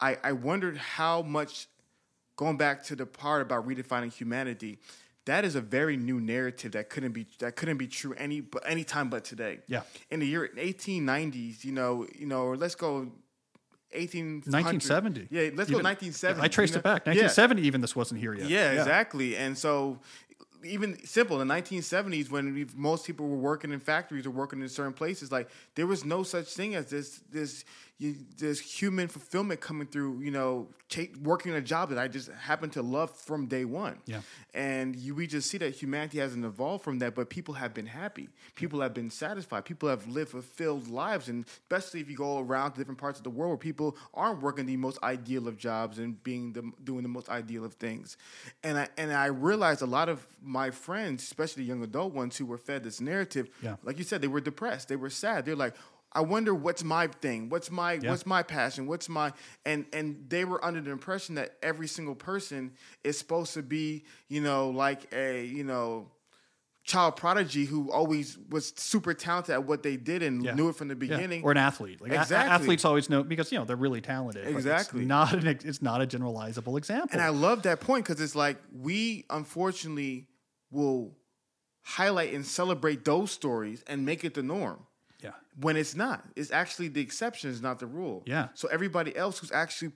[0.00, 1.68] I, I wondered how much
[2.38, 4.78] going back to the part about redefining humanity,
[5.26, 8.62] that is a very new narrative that couldn't be that couldn't be true any but
[8.64, 9.58] any time but today.
[9.66, 9.82] Yeah.
[10.10, 13.08] In the year 1890s, you know, you know, or let's go
[13.92, 15.28] 18 1970.
[15.30, 16.42] Yeah, let's go Even- 1970.
[16.42, 17.06] I traced you it back.
[17.06, 17.12] know?
[17.12, 17.26] Yeah.
[17.26, 18.48] 1970, even this wasn't here yet.
[18.48, 19.36] Yeah, exactly.
[19.36, 19.98] And so
[20.64, 24.68] even simple in the 1970s when most people were working in factories or working in
[24.68, 27.64] certain places like there was no such thing as this this
[27.98, 32.30] you, this human fulfillment coming through you know take, working a job that i just
[32.32, 33.98] happen to love from day one.
[34.06, 34.20] Yeah.
[34.54, 37.86] and you, we just see that humanity hasn't evolved from that but people have been
[37.86, 38.28] happy.
[38.54, 39.64] People have been satisfied.
[39.64, 43.24] People have lived fulfilled lives and especially if you go around to different parts of
[43.24, 47.02] the world where people aren't working the most ideal of jobs and being the doing
[47.02, 48.16] the most ideal of things.
[48.62, 52.46] And i and i realized a lot of my friends especially young adult ones who
[52.46, 53.76] were fed this narrative Yeah.
[53.82, 54.88] like you said they were depressed.
[54.88, 55.44] They were sad.
[55.44, 55.74] They're like
[56.12, 58.10] I wonder what's my thing, what's my Yeah.
[58.10, 59.32] what's my passion, what's my
[59.66, 62.72] and and they were under the impression that every single person
[63.04, 66.10] is supposed to be, you know, like a, you know,
[66.84, 70.54] child prodigy who always was super talented at what they did and Yeah.
[70.54, 71.16] knew it from the Yeah.
[71.16, 71.42] beginning.
[71.44, 72.00] Or an athlete.
[72.00, 72.50] Like a- a- Exactly.
[72.54, 74.46] athletes always know because you know they're really talented.
[74.46, 75.00] Exactly.
[75.02, 77.10] It's not an, it's not a generalizable example.
[77.12, 80.28] And I love that point because it's like we unfortunately
[80.70, 81.14] will
[81.82, 84.86] highlight and celebrate those stories and make it the norm.
[85.60, 86.24] When it's not.
[86.36, 88.22] It's actually the exception, is not the rule.
[88.26, 88.48] Yeah.
[88.54, 89.92] So everybody else who's actually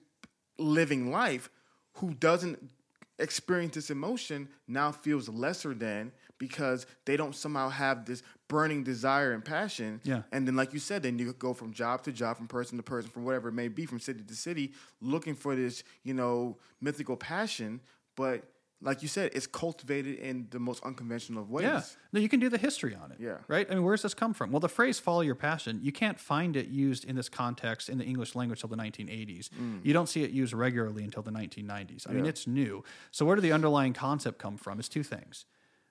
[0.59, 1.51] living life
[1.95, 2.71] who doesn't
[3.19, 9.33] experience this emotion now feels lesser than because they don't somehow have this burning desire
[9.33, 10.01] and passion.
[10.03, 10.23] Yeah.
[10.33, 12.83] And then like you said, then you go from job to job, from person to
[12.83, 16.59] person, from whatever it may be, from city to city, looking for this, you know,
[16.81, 17.81] mythical passion.
[18.17, 18.43] But
[18.83, 21.65] like you said, it's cultivated in the most unconventional of ways.
[21.65, 21.83] Yeah.
[22.13, 23.19] No, you can do the history on it.
[23.21, 23.39] Yeah.
[23.49, 23.67] Right?
[23.71, 24.51] I mean, where's this come from?
[24.51, 27.99] Well, the phrase follow your passion, you can't find it used in this context in
[27.99, 29.51] the English language till the 1980s.
[29.83, 32.09] You don't see it used regularly until the 1990s.
[32.09, 32.29] I mean, Mm.
[32.29, 32.85] It's new.
[33.11, 34.79] So, where did the underlying concept come from?
[34.79, 35.45] It's two things.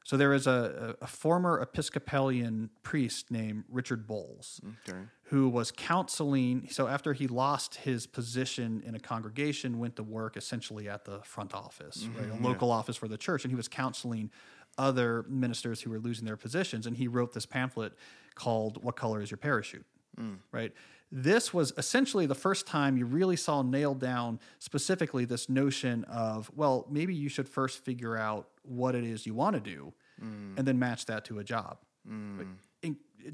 [0.03, 4.99] So, there is a, a, a former Episcopalian priest named Richard Bolles Okay.
[5.31, 6.67] Who was counseling.
[6.69, 11.19] So after he lost his position in a congregation, went to work essentially at the
[11.19, 14.29] front office, mm-hmm, right, a local office for the church, and he was counseling
[14.77, 16.85] other ministers who were losing their positions.
[16.85, 17.93] And he wrote this pamphlet
[18.35, 19.85] called "What Color Is Your Parachute?"
[20.19, 20.39] Mm.
[20.51, 20.73] Right.
[21.13, 26.51] This was essentially the first time you really saw nailed down specifically this notion of,
[26.55, 30.57] well, maybe you should first figure out what it is you want to do, mm.
[30.57, 31.77] and then match that to a job.
[32.05, 32.37] Mm.
[32.37, 32.57] But in,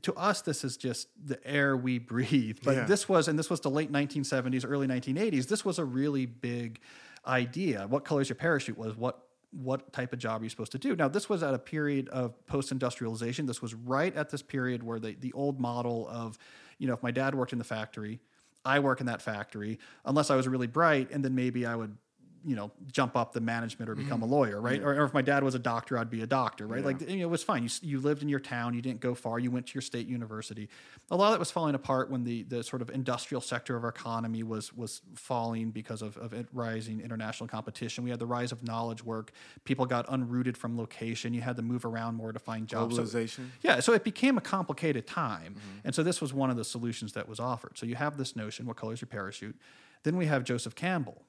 [0.04, 2.60] to us, this is just the air we breathe.
[2.64, 2.86] But Yeah.
[2.86, 5.48] this was, and this was the late 1970s, early 1980s.
[5.48, 6.80] This was a really big
[7.26, 7.88] idea.
[7.88, 8.78] What color is your parachute?
[8.78, 10.94] Was what what type of job are you supposed to do?
[10.96, 13.46] Now, this was at a period of post-industrialization.
[13.46, 16.38] This was right at this period where the the old model of,
[16.80, 18.20] you know, if my dad worked in the factory,
[18.66, 21.98] I work in that factory, unless I was really bright, and then maybe I would
[22.46, 24.04] you know jump up the management or mm-hmm.
[24.04, 24.82] become a lawyer right?
[24.82, 26.84] Or, or if my dad was a doctor i'd be a doctor right?
[26.84, 27.64] Like you know, it was fine.
[27.64, 28.74] You, you lived in your town.
[28.74, 29.40] You didn't go far.
[29.40, 30.70] You went to your state university.
[31.10, 33.84] A lot of that was falling apart when the, the sort of industrial sector of
[33.84, 38.04] our economy was was falling because of, of it rising international competition.
[38.04, 39.32] We had the rise of knowledge work.
[39.64, 41.34] People got unrooted from location.
[41.34, 42.96] You had to move around more to find jobs.
[42.96, 43.50] So- Globalization.
[43.62, 45.54] yeah, so it became a complicated time.
[45.54, 45.80] Mm-hmm.
[45.86, 47.78] And so this was one of the solutions that was offered.
[47.78, 49.56] So you have this notion what color is your parachute?
[50.04, 51.24] Then we have Joseph Campbell.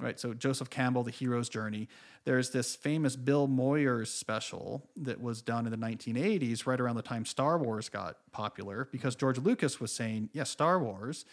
[0.00, 1.88] Right, so Joseph Campbell, The Hero's Journey.
[2.24, 7.02] There's this famous Bill Moyers special that was done in the 1980s, right around the
[7.02, 11.24] time Star Wars got popular, because George Lucas was saying, yes, Star Wars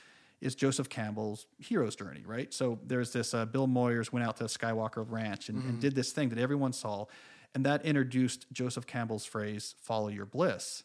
[0.41, 2.51] is Joseph Campbell's hero's journey, right?
[2.53, 6.11] So there's this uh, Bill Moyers went out to Skywalker Ranch and, and did this
[6.11, 7.05] thing that everyone saw,
[7.53, 10.83] and that introduced Joseph Campbell's phrase "follow your bliss"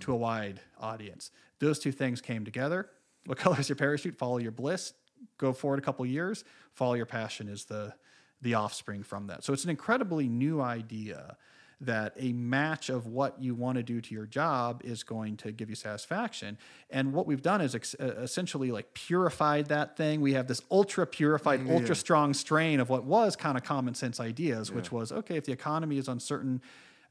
[0.00, 1.30] to a wide audience.
[1.58, 2.88] Those two things came together.
[3.26, 4.16] What color is your parachute?
[4.16, 4.94] Follow your bliss.
[5.38, 6.44] Go forward a couple years.
[6.72, 7.94] Follow your passion is the
[8.40, 9.42] the offspring from that.
[9.42, 11.36] So it's an incredibly new idea
[11.80, 15.52] that a match of what you want to do to your job is going to
[15.52, 16.58] give you satisfaction.
[16.90, 20.20] And what we've done is ex- uh, essentially like purified that thing.
[20.20, 24.18] We have this ultra purified, ultra strong strain of what was kind of common sense
[24.18, 26.62] ideas, which was okay, if the economy is uncertain,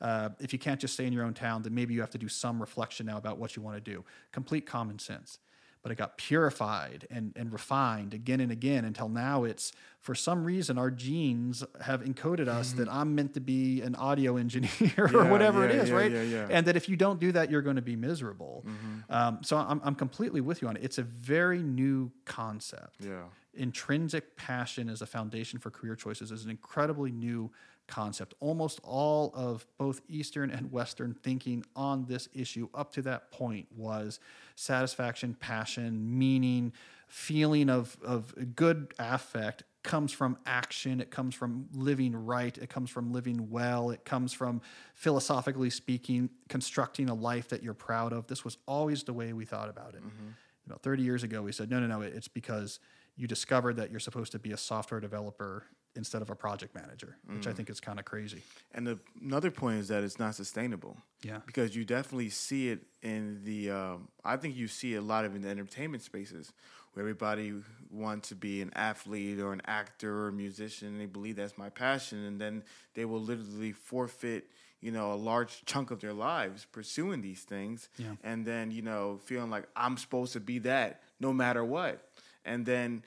[0.02, 2.18] uh, if you can't just stay in your own town, then maybe you have to
[2.18, 4.04] do some reflection now about what you want to do.
[4.34, 5.40] Complete common sense.
[5.88, 9.72] But it got purified and, and refined again and again until now it's,
[10.02, 14.36] for some reason, our genes have encoded us that I'm meant to be an audio
[14.46, 16.12] engineer or Yeah, whatever it yeah, is, yeah, right?
[16.12, 16.48] yeah, yeah.
[16.52, 18.66] And that if you don't do that, you're going to be miserable.
[19.10, 20.84] Um, so I'm, I'm completely with you on it.
[20.84, 23.24] It's a very new concept Yeah.
[23.54, 27.50] intrinsic passion as a foundation for career choices is an incredibly new
[27.88, 28.34] concept.
[28.42, 33.68] Almost all of both Eastern and Western thinking on this issue up to that point
[33.74, 34.20] was
[34.58, 36.74] satisfaction, passion, meaning,
[37.08, 41.00] feeling of, of good affect comes from action.
[41.00, 42.58] It comes from living right.
[42.58, 43.92] It comes from living well.
[43.92, 44.62] It comes from
[44.96, 48.28] philosophically speaking constructing a life that you're proud of.
[48.28, 50.02] This was always the way we thought about it.
[50.02, 50.28] Mm-hmm.
[50.66, 52.82] You know 30 years ago we said no no no it's because
[53.16, 55.64] you discovered that you're supposed to be a software developer
[55.98, 58.44] instead of a project manager, which I think is kind of crazy.
[58.74, 60.96] And the, another point is that it's not sustainable.
[61.24, 61.40] Yeah.
[61.46, 65.36] Because you definitely see it in the, um, I think you see a lot of
[65.36, 66.54] in the entertainment spaces
[66.94, 67.54] where everybody
[67.90, 71.58] wants to be an athlete or an actor or a musician and they believe that's
[71.58, 72.24] my passion.
[72.24, 77.22] And then they will literally forfeit, you know, a large chunk of their lives pursuing
[77.22, 77.90] these things.
[77.98, 78.14] Yeah.
[78.24, 82.08] And then, you know, feeling like I'm supposed to be that no matter what.
[82.46, 83.04] And then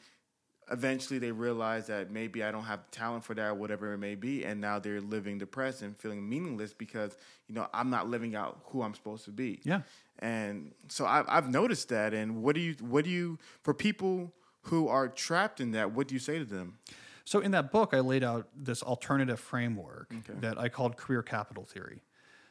[0.71, 4.15] eventually they realize that maybe I don't have talent for that, or whatever it may
[4.15, 7.17] be, and now they're living depressed and feeling meaningless because
[7.49, 9.61] you know I'm not living out who I'm supposed to be.
[9.65, 9.83] Yeah.
[10.21, 12.15] And so I've I've noticed that.
[12.15, 14.33] And what do you what do you for people
[14.65, 15.93] who are trapped in that?
[15.93, 16.79] What do you say to them?
[17.25, 20.39] So in that book, I laid out this alternative framework Okay.
[20.41, 22.03] that I called career capital theory.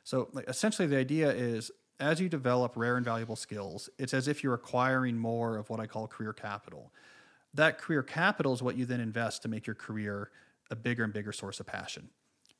[0.03, 4.27] So like, essentially, the idea is as you develop rare and valuable skills, it's as
[4.27, 6.93] if you're acquiring more of what I call career capital.
[7.53, 10.29] That career capital is what you then invest to make your career
[10.69, 12.09] a bigger and bigger source of passion.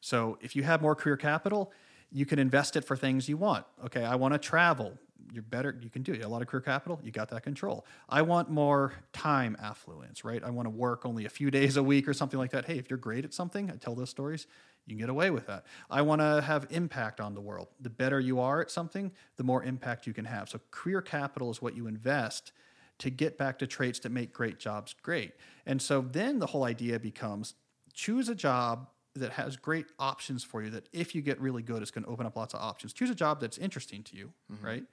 [0.02, 1.72] So if you have more career capital,
[2.12, 3.66] you can invest it for things you want.
[3.86, 4.94] Okay, I want to travel.
[5.32, 5.78] You're better.
[5.80, 6.24] You can do it.
[6.24, 7.00] A lot of career capital.
[7.04, 7.86] You got that control.
[8.08, 10.24] I want more time affluence.
[10.24, 10.44] Right.
[10.44, 12.66] I want to work only a few days a week or something like that.
[12.66, 14.48] Hey, if you're great at something, I tell those stories.
[14.88, 15.66] You can get away with that.
[15.92, 17.68] I want to have impact on the world.
[17.80, 20.50] The better you are at something, the more impact you can have.
[20.50, 22.54] So career capital is what you invest
[23.00, 25.34] to get back to traits that make great jobs great.
[25.66, 27.56] And so then the whole idea becomes
[27.94, 31.82] choose a job that has great options for you that if you get really good
[31.82, 32.94] it's going to open up lots of options.
[32.94, 34.66] Choose a job that's interesting to you, mm-hmm.
[34.66, 34.84] right?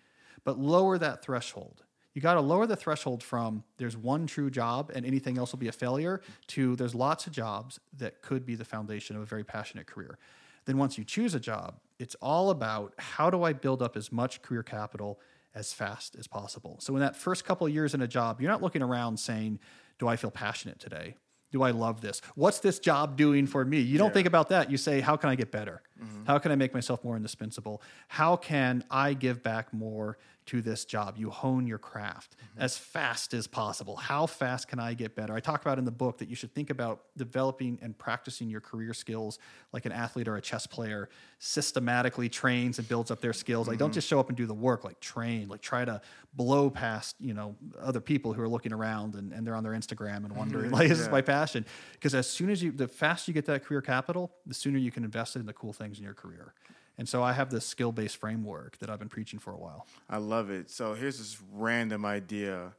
[0.45, 1.83] But lower that threshold.
[2.15, 5.59] You got to lower the threshold from there's one true job and anything else will
[5.59, 9.27] be a failure to there's lots of jobs that could be the foundation of a
[9.27, 10.19] very passionate career.
[10.65, 14.11] Then once you choose a job, it's all about how do I build up as
[14.11, 15.21] much career capital
[15.57, 16.77] as fast as possible.
[16.81, 19.59] So in that first couple of years in a job, you're not looking around saying,
[19.99, 21.17] "Do I feel passionate today?
[21.51, 22.21] Do I love this?
[22.35, 24.71] What's this job doing for me?" You don't think about that.
[24.71, 25.83] You say, "How can I get better?
[26.01, 26.27] Mm-hmm.
[26.27, 27.83] How can I make myself more indispensable?
[28.09, 32.63] How can I give back more to this job?" You hone your craft mm-hmm.
[32.63, 33.97] as fast as possible.
[33.97, 35.35] How fast can I get better?
[35.35, 38.61] I talk about in the book that you should think about developing and practicing your
[38.61, 39.39] career skills
[39.73, 43.69] like an athlete or a chess player systematically trains and builds up their skills.
[43.69, 43.95] Like don't mm-hmm.
[43.95, 46.01] just show up and do the work, like train, like try to
[46.35, 49.73] blow past, you know, other people who are looking around and, and they're on their
[49.73, 50.75] Instagram and wondering, mm-hmm.
[50.75, 51.13] like, this is Yeah.
[51.13, 51.65] my passion.
[51.93, 54.91] Because as soon as you, the faster you get that career capital, the sooner you
[54.91, 56.53] can invest it in the cool things in your career.
[56.99, 59.87] And so I have this skill based framework that I've been preaching for a while.
[60.09, 60.71] I love it.
[60.71, 62.73] So here's this random idea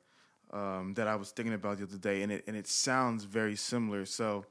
[0.52, 3.56] um, that I was thinking about the other day, and it and it sounds very
[3.56, 4.06] similar.
[4.06, 4.46] So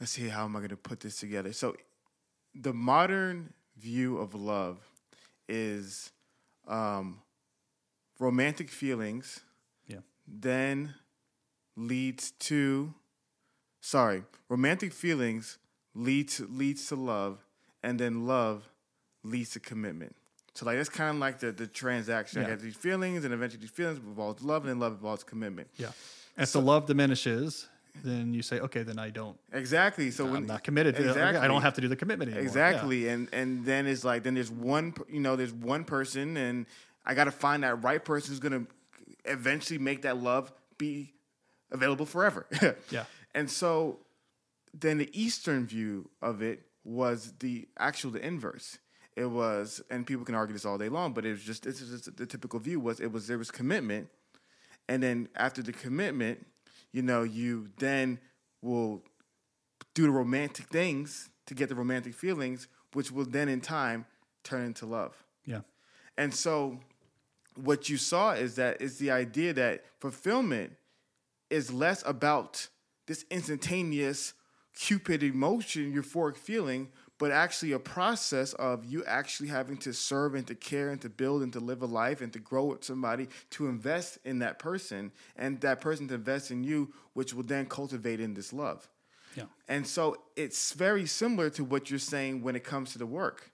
[0.00, 1.52] let's see how am I going to put this together.
[1.52, 1.76] So
[2.54, 4.78] the modern view of love
[5.48, 6.10] is
[6.66, 7.20] um,
[8.18, 9.40] romantic feelings,
[9.86, 9.98] Yeah.
[10.26, 10.94] then
[11.76, 12.94] leads to
[13.80, 15.58] sorry, romantic feelings
[15.94, 17.44] leads leads to love,
[17.82, 18.68] and then love
[19.24, 20.14] leads to commitment.
[20.54, 22.40] So like that's kind of like the the transaction.
[22.40, 22.50] I Yeah.
[22.50, 25.68] got these feelings, and eventually these feelings involves love, and then love involves commitment.
[25.76, 25.92] Yeah.
[26.36, 27.68] And if the love diminishes,
[28.04, 29.38] then you say, okay, then I don't.
[29.52, 30.10] Exactly.
[30.10, 30.96] So I'm when not committed.
[30.96, 31.40] To exactly.
[31.40, 32.42] I don't have to do the commitment anymore.
[32.42, 32.48] Yeah.
[32.48, 36.66] Exactly, and and then it's like then there's one you know there's one person, and
[37.06, 38.66] I got to find that right person who's gonna
[39.24, 41.14] eventually make that love be
[41.70, 42.46] available forever.
[42.90, 43.04] Yeah.
[43.34, 44.00] And so
[44.74, 48.78] then the Eastern view of it was the actual the inverse.
[49.14, 51.80] It was, and people can argue this all day long, but it was just this
[51.80, 54.08] is the typical view was it was there was commitment,
[54.88, 56.46] and then after the commitment,
[56.92, 58.18] you know, you then
[58.62, 59.02] will
[59.94, 64.06] do the romantic things to get the romantic feelings, which will then in time
[64.44, 65.22] turn into love.
[65.44, 65.60] Yeah.
[66.16, 66.80] And so
[67.54, 70.72] what you saw is that is the idea that fulfillment
[71.50, 72.68] is less about
[73.06, 74.34] this instantaneous
[74.74, 76.88] cupid emotion, euphoric feeling,
[77.22, 81.08] but actually a process of you actually having to serve and to care and to
[81.08, 84.58] build and to live a life and to grow with somebody to invest in that
[84.58, 88.88] person and that person to invest in you, which will then cultivate in this love.
[89.36, 89.44] Yeah.
[89.68, 93.52] And so it's very similar to what you're saying when it comes to the work.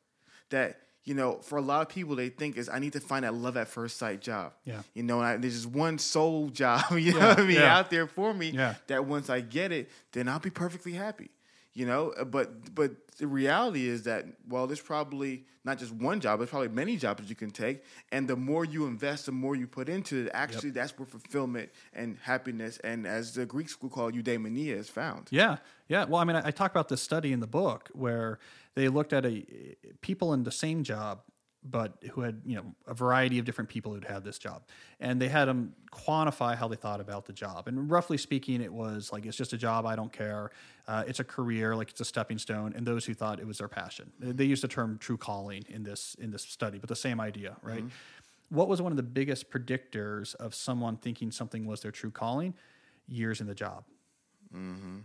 [0.48, 3.24] That, you know, for a lot of people, they think is I need to find
[3.26, 4.54] that love at first sight job.
[4.64, 4.80] Yeah.
[4.94, 7.56] You know, and I, there's just one soul job, you know Yeah, what I mean,
[7.56, 7.76] yeah.
[7.78, 8.76] out there for me Yeah.
[8.86, 11.28] that once I get it, then I'll be perfectly happy.
[11.78, 16.18] You know, Uh, but but the reality is that well, there's probably not just one
[16.18, 19.54] job, there's probably many jobs you can take, and the more you invest, the more
[19.54, 20.30] you put into it.
[20.34, 25.28] Actually, that's where fulfillment and happiness, and as the Greeks would call eudaimonia, is found.
[25.30, 26.04] Yeah, yeah.
[26.04, 28.40] Well, I mean, I, I talk about this study in the book where
[28.74, 29.46] they looked at a
[30.00, 31.20] people in the same job
[31.64, 34.62] but who had you know a variety of different people who'd had this job,
[35.00, 37.68] and they had them quantify how they thought about the job.
[37.68, 39.86] And roughly speaking, it was like it's just a job.
[39.86, 40.50] I don't care.
[40.86, 42.72] Uh, it's a career, like it's a stepping stone.
[42.74, 45.82] And those who thought it was their passion, they used the term true calling in
[45.82, 47.84] this in this study, but the same idea, right?
[48.50, 52.54] What was one of the biggest predictors of someone thinking something was their true calling?
[53.06, 53.84] Years in the job.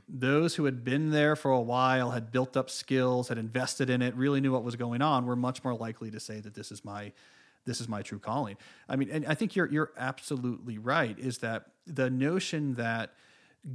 [0.08, 4.02] Those who had been there for a while, had built up skills, had invested in
[4.02, 6.72] it, really knew what was going on, were much more likely to say that this
[6.72, 7.12] is my
[7.66, 8.58] this is my true calling.
[8.90, 11.18] I mean, and I think you're you're absolutely right.
[11.18, 13.14] Is that the notion that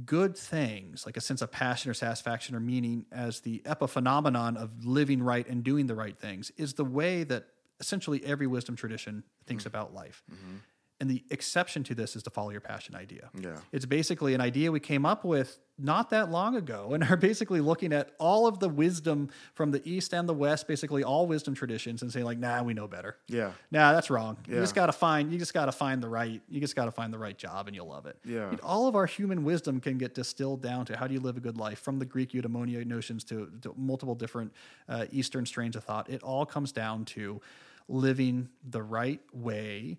[0.05, 4.85] good things like a sense of passion or satisfaction or meaning as the epiphenomenon of
[4.85, 7.47] living right and doing the right things is the way that
[7.79, 9.69] essentially every wisdom tradition thinks mm-hmm.
[9.69, 10.23] about life.
[10.31, 10.57] Mm-hmm.
[11.01, 13.29] And the exception to this is the follow your passion idea.
[13.39, 13.55] Yeah.
[13.71, 17.61] It's basically an idea we came up with not that long ago and are basically
[17.61, 21.55] looking at all of the wisdom from the East and the West, basically all wisdom
[21.55, 23.15] traditions, and saying, like, nah, we know better.
[23.27, 23.51] Yeah.
[23.71, 24.37] Nah, that's wrong.
[24.47, 27.17] You just gotta find you just gotta find the right you just gotta find the
[27.17, 28.17] right job and you'll love it.
[28.25, 28.49] Yeah.
[28.49, 31.37] And all of our human wisdom can get distilled down to how do you live
[31.37, 34.51] a good life, from the Greek eudaimonia notions to, to multiple different
[34.89, 36.09] uh, Eastern strains of thought.
[36.09, 37.39] It all comes down to
[37.87, 39.97] living the right way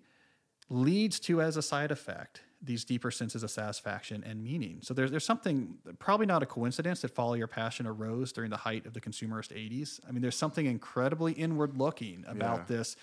[0.71, 4.79] leads to as a side effect these deeper senses of satisfaction and meaning.
[4.83, 8.57] So there's there's something probably not a coincidence that follow your passion arose during the
[8.57, 9.99] height of the consumerist 80s.
[10.07, 12.77] I mean there's something incredibly inward looking about Yeah.
[12.77, 12.95] this.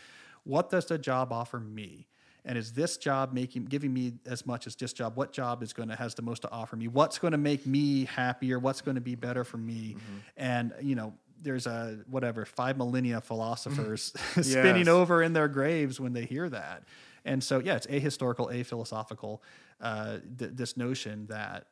[0.45, 2.07] What does the job offer me?
[2.45, 5.17] And is this job making giving me as much as this job?
[5.17, 6.89] What job is going to has the most to offer me?
[6.89, 8.59] What's going to make me happier?
[8.59, 9.97] What's going to be better for me?
[9.99, 10.17] Mm-hmm.
[10.39, 11.13] And you know,
[11.43, 14.43] there's a whatever five millennia philosophers mm-hmm.
[14.43, 14.89] spinning Yes.
[14.89, 16.85] over in their graves when they hear that.
[17.29, 19.43] And so, yeah, it's ahistorical, aphilosophical.
[19.81, 21.67] Uh, th- this notion that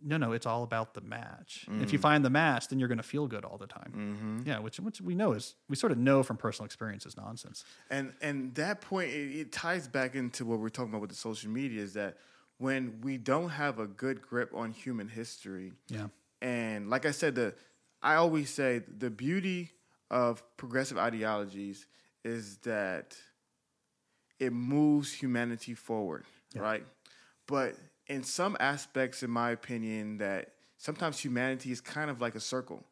[0.00, 1.66] no, no, it's all about the match.
[1.80, 4.44] If you find the match, then you're going to feel good all the time.
[4.46, 7.64] Yeah, which which we know is we sort of know from personal experience is nonsense.
[7.90, 11.16] And and that point it, it ties back into what we're talking about with the
[11.16, 12.16] social media is that
[12.58, 16.06] when we don't have a good grip on human history, Yeah.
[16.42, 17.54] and like I said, the
[18.00, 19.72] I always say the beauty
[20.12, 21.86] of progressive ideologies
[22.24, 23.16] is that
[24.38, 26.24] it moves humanity forward,
[26.54, 26.84] right?
[27.46, 27.74] But
[28.06, 32.84] in some aspects, in my opinion, that sometimes humanity is kind of like a circle.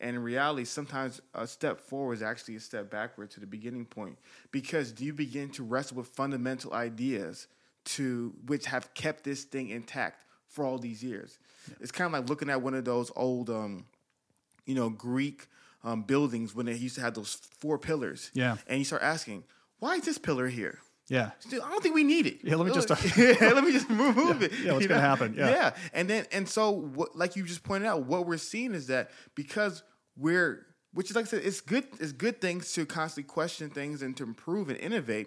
[0.00, 3.84] And in reality, sometimes a step forward is actually a step backward to the beginning
[3.86, 4.18] point
[4.50, 7.46] because do you begin to wrestle with fundamental ideas
[7.84, 11.38] to which have kept this thing intact for all these years?
[11.80, 13.84] It's kind of like looking at one of those old, um,
[14.66, 15.46] you know, Greek
[15.84, 18.32] um, buildings when they used to have those four pillars.
[18.34, 18.56] Yeah.
[18.66, 19.44] And you start asking,
[19.82, 20.78] why is this pillar here?
[21.08, 21.32] Yeah.
[21.50, 22.38] I don't think we need it.
[22.44, 24.52] Yeah, let me just- yeah, let me just remove it.
[24.62, 25.34] yeah, what's you gonna happen?
[25.36, 25.74] Yeah.
[25.92, 29.10] and then and so what, like you just pointed out, what we're seeing is that
[29.34, 29.82] because
[30.16, 30.64] we're,
[30.94, 31.84] which is like I said, it's good.
[31.98, 35.26] It's good things to constantly question things and to improve and innovate.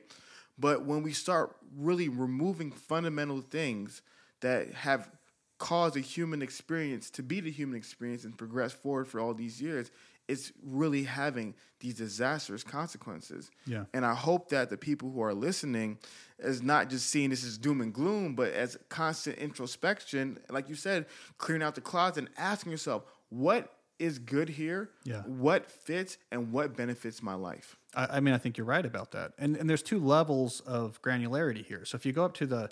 [0.58, 4.02] But when we start really removing fundamental things
[4.40, 5.12] that have
[5.58, 9.62] caused a human experience to be the human experience and progress forward for all these
[9.62, 9.92] years,
[10.28, 13.52] it's really having these disastrous consequences.
[13.66, 13.86] Yeah.
[13.94, 16.00] And I hope that the people who are listening
[16.40, 20.76] is not just seeing this as doom and gloom, but as constant introspection, like you
[20.76, 21.06] said,
[21.38, 24.90] clearing out the closet and asking yourself, what is good here?
[25.04, 25.22] Yeah.
[25.22, 27.78] What fits and what benefits my life?
[27.94, 29.34] I, I mean, I think you're right about that.
[29.38, 31.86] And and there's two levels of granularity here.
[31.86, 32.70] So if you go up to the,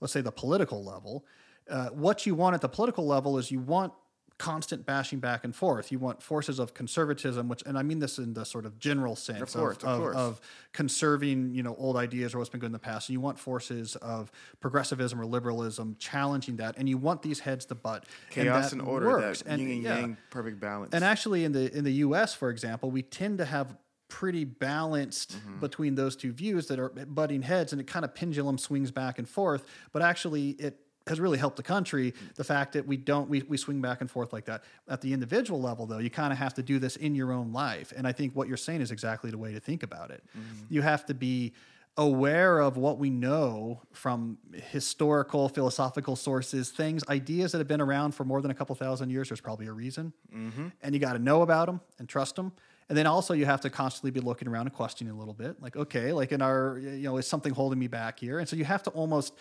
[0.00, 1.24] let's say the political level,
[1.70, 3.92] uh, what you want at the political level is you want
[4.38, 5.90] constant bashing back and forth.
[5.90, 9.16] You want forces of conservatism, which, and I mean this in the sort of general
[9.16, 10.40] sense Of course, of of, of
[10.72, 13.08] conserving, you know, old ideas or what's been good in the past.
[13.08, 14.30] And you want forces of
[14.60, 18.04] progressivism or liberalism challenging that, and you want these heads to butt.
[18.30, 19.42] Chaos and, and, order, works.
[19.42, 19.98] that yin and yeah.
[19.98, 20.92] yang, perfect balance.
[20.92, 23.74] And actually, in the in the U.S., for example, we tend to have
[24.08, 25.60] pretty balanced Mm-hmm.
[25.60, 29.18] between those two views that are butting heads, and it kind of pendulum swings back
[29.18, 29.64] and forth.
[29.92, 32.14] But actually, it has really helped the country.
[32.34, 35.12] The fact that we don't we, we swing back and forth like that at the
[35.12, 37.92] individual level, though, you kind of have to do this in your own life.
[37.96, 40.22] And I think what you're saying is exactly the way to think about it.
[40.36, 40.64] Mm-hmm.
[40.68, 41.52] You have to be
[41.98, 44.36] aware of what we know from
[44.70, 49.08] historical philosophical sources things ideas that have been around for more than a couple thousand
[49.08, 50.68] years there's probably a reason mm-hmm.
[50.82, 52.52] and you got to know about them and trust them
[52.90, 55.60] and then also you have to constantly be looking around and questioning a little bit
[55.62, 58.56] like okay like in our you know is something holding me back here and so
[58.56, 59.32] you have to almost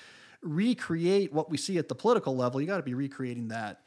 [0.42, 3.82] recreate what we see at the political level you got to be recreating that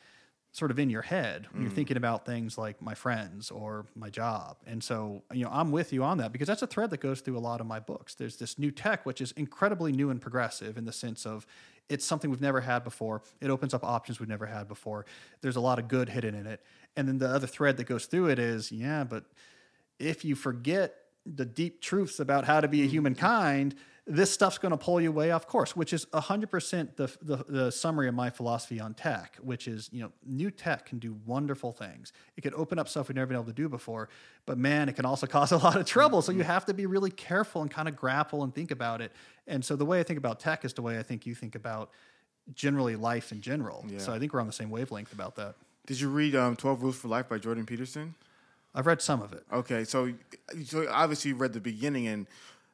[0.53, 1.75] sort of in your head when you're mm.
[1.75, 4.57] thinking about things like my friends or my job.
[4.67, 7.21] And so, you know, I'm with you on that because that's a thread that goes
[7.21, 8.15] through a lot of my books.
[8.15, 11.47] There's this new tech, which is incredibly new and progressive in the sense of
[11.89, 13.23] it's something we've never had before.
[13.41, 15.07] It opens up options we've never had before.
[15.43, 16.63] There's a lot of good hidden in it.
[16.97, 19.25] And then the other thread that goes through it is, yeah, but
[19.99, 20.95] if you forget
[21.27, 22.91] the deep truths about how to be a mm.
[22.91, 23.75] humankind,
[24.09, 27.71] this stuff's going to pull you way off course, which is 100% the, the, the
[27.71, 31.73] summary of my philosophy on tech, which is, you know, new tech can do wonderful
[31.73, 32.15] things.
[32.37, 34.09] It can open up stuff we've never been able to do before,
[34.47, 36.23] but man, it can also cause a lot of trouble.
[36.23, 39.13] So you have to be really careful and kind of grapple and think about it.
[39.47, 41.55] And so the way I think about tech is the way I think you think
[41.55, 41.91] about
[42.55, 43.85] generally life in general.
[43.89, 43.99] Yeah.
[43.99, 45.55] So I think we're on the same wavelength about that.
[45.87, 48.15] Did you read um, 12 Rules for Life by Jordan Peterson?
[48.75, 49.43] I've read some of it.
[49.53, 50.13] Okay, so
[50.65, 52.27] so obviously you read the beginning and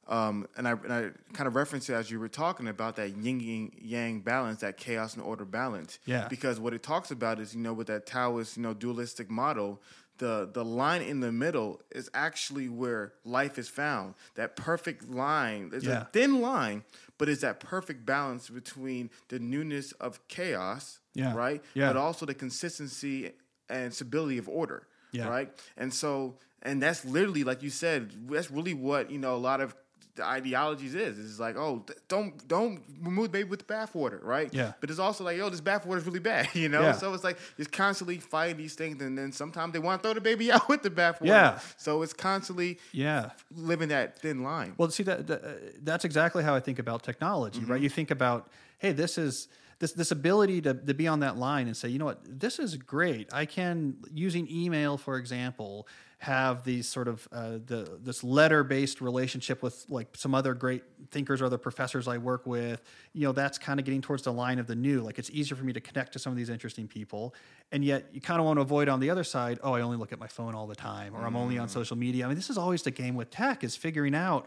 [0.06, 3.16] um, and I and I kind of referenced it as you were talking about that
[3.16, 5.98] yin yang- balance, that chaos and order balance.
[6.04, 6.28] Yeah.
[6.28, 9.80] Because what it talks about is you know with that Taoist you know dualistic model,
[10.18, 14.14] the the line in the middle is actually where life is found.
[14.34, 15.70] That perfect line.
[15.72, 16.02] It's Yeah.
[16.02, 16.84] a thin line,
[17.18, 21.34] but it's that perfect balance between the newness of chaos, Yeah.
[21.34, 21.62] right?
[21.74, 21.88] Yeah.
[21.88, 23.32] But also the consistency
[23.68, 25.28] and stability of order Yeah.
[25.28, 25.50] right?
[25.78, 29.60] And so, and that's literally like you said, that's really what you know a lot
[29.60, 29.74] of
[30.16, 31.18] the ideologies is.
[31.18, 34.52] It's like, oh, don't don't remove the baby with the bathwater, right?
[34.54, 34.72] Yeah.
[34.80, 36.82] But it's also like, yo, this bathwater is really bad, you know.
[36.82, 36.92] Yeah.
[36.92, 40.14] So it's like it's constantly fighting these things, and then sometimes they want to throw
[40.14, 41.26] the baby out with the bathwater.
[41.26, 41.58] Yeah.
[41.76, 43.30] So it's constantly Yeah.
[43.54, 44.74] living that thin line.
[44.78, 45.48] Well, see that, that uh,
[45.82, 47.80] that's exactly how I think about technology, right?
[47.80, 48.48] You think about,
[48.78, 49.48] hey, this is
[49.80, 52.58] this this ability to to be on that line and say, you know what, this
[52.60, 53.32] is great.
[53.34, 55.88] I can using email, for example,
[56.24, 60.82] have these sort of uh, the this letter based relationship with like some other great
[61.10, 62.82] thinkers or other professors I work with.
[63.12, 65.02] You know, that's kind of getting towards the line of the new.
[65.02, 67.34] Like it's easier for me to connect to some of these interesting people,
[67.72, 69.60] and yet you kind of want to avoid on the other side.
[69.62, 71.96] Oh, I only look at my phone all the time, or I'm only on social
[71.96, 72.24] media.
[72.24, 74.46] I mean, this is always the game with tech is figuring out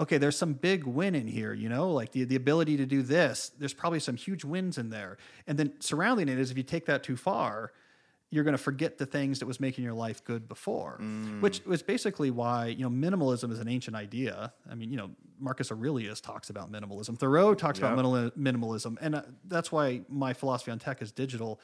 [0.00, 3.02] okay, there's some big win in here, you know, like the, the ability to do
[3.02, 3.50] this.
[3.58, 5.18] There's probably some huge wins in there.
[5.46, 7.72] And then surrounding it is if you take that too far,
[8.30, 10.98] you're going to forget the things that was making your life good before,
[11.40, 14.52] which was basically why, you know, minimalism is an ancient idea.
[14.70, 15.10] I mean, you know,
[15.40, 17.18] Marcus Aurelius talks about minimalism.
[17.18, 18.04] Thoreau talks about Yep.
[18.04, 18.30] minimal,
[18.72, 18.98] minimalism.
[19.00, 21.58] And uh, that's why my philosophy on tech is digital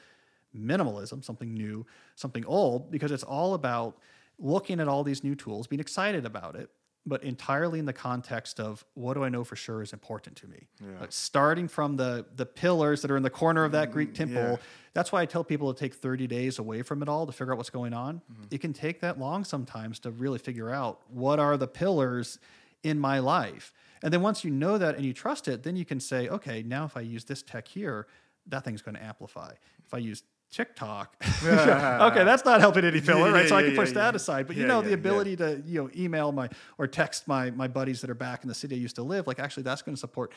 [0.57, 1.85] minimalism, something new,
[2.15, 3.97] something old, because it's all about
[4.39, 6.69] looking at all these new tools, being excited about it,
[7.05, 10.47] but entirely in the context of what do I know for sure is important to
[10.47, 10.67] me.
[10.99, 14.15] Like starting from the the pillars that are in the corner of that Greek mm,
[14.15, 14.41] temple.
[14.41, 14.57] yeah.
[14.93, 17.51] That's why I tell people to take 30 days away from it all to figure
[17.51, 18.21] out what's going on.
[18.31, 18.43] Mm-hmm.
[18.51, 22.39] It can take that long sometimes to really figure out what are the pillars
[22.81, 23.73] in my life.
[24.01, 26.63] And then once you know that and you trust it, then you can say, okay,
[26.63, 28.07] now if I use this tech here,
[28.47, 29.51] that thing's going to amplify.
[29.85, 33.49] If I use TikTok, okay, that's not helping any pillar, Yeah, right?
[33.49, 34.15] So I yeah, can push yeah, that yeah.
[34.15, 34.47] aside.
[34.47, 34.95] But you know, yeah, the yeah.
[34.95, 38.47] ability to you know email my or text my my buddies that are back in
[38.47, 40.31] the city I used to live, like actually that's going to support,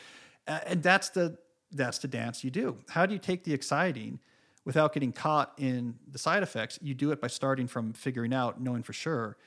[0.47, 1.37] uh, and that's the
[1.71, 2.77] that's the dance you do.
[2.89, 4.19] How do you take the exciting
[4.65, 6.79] without getting caught in the side effects?
[6.81, 9.37] You do it by starting from figuring out, knowing for sure,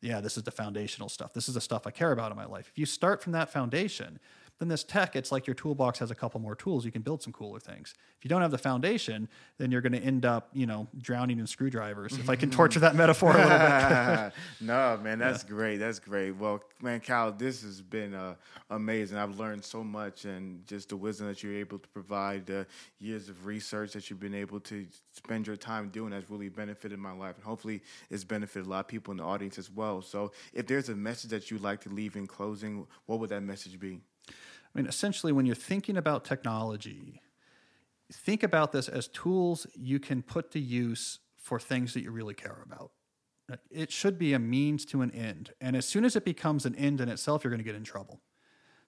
[0.00, 1.32] yeah, this is the foundational stuff.
[1.32, 2.68] This is the stuff I care about in my life.
[2.68, 4.18] If you start from that foundation,
[4.60, 6.84] then this tech, it's like your toolbox has a couple more tools.
[6.84, 7.94] You can build some cooler things.
[8.18, 11.38] If you don't have the foundation, then you're going to end up, you know, drowning
[11.38, 12.18] in screwdrivers.
[12.18, 14.32] If I can torture that metaphor a little bit.
[14.60, 15.78] no, man, that's great.
[15.78, 16.32] That's great.
[16.32, 18.34] Well, man, Cal, this has been uh,
[18.68, 19.16] amazing.
[19.16, 22.66] I've learned so much, and just the wisdom that you're able to provide, the
[22.98, 26.98] years of research that you've been able to spend your time doing has really benefited
[26.98, 27.80] my life, and hopefully,
[28.10, 30.02] it's benefited a lot of people in the audience as well.
[30.02, 33.42] So, if there's a message that you'd like to leave in closing, what would that
[33.42, 34.00] message be?
[34.74, 37.20] I mean, essentially, when you're thinking about technology,
[38.12, 42.34] think about this as tools you can put to use for things that you really
[42.34, 42.92] care about.
[43.70, 45.52] It should be a means to an end.
[45.60, 47.82] And as soon as it becomes an end in itself, you're going to get in
[47.82, 48.20] trouble.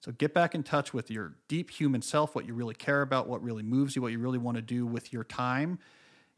[0.00, 3.28] So get back in touch with your deep human self, what you really care about,
[3.28, 5.78] what really moves you, what you really want to do with your time,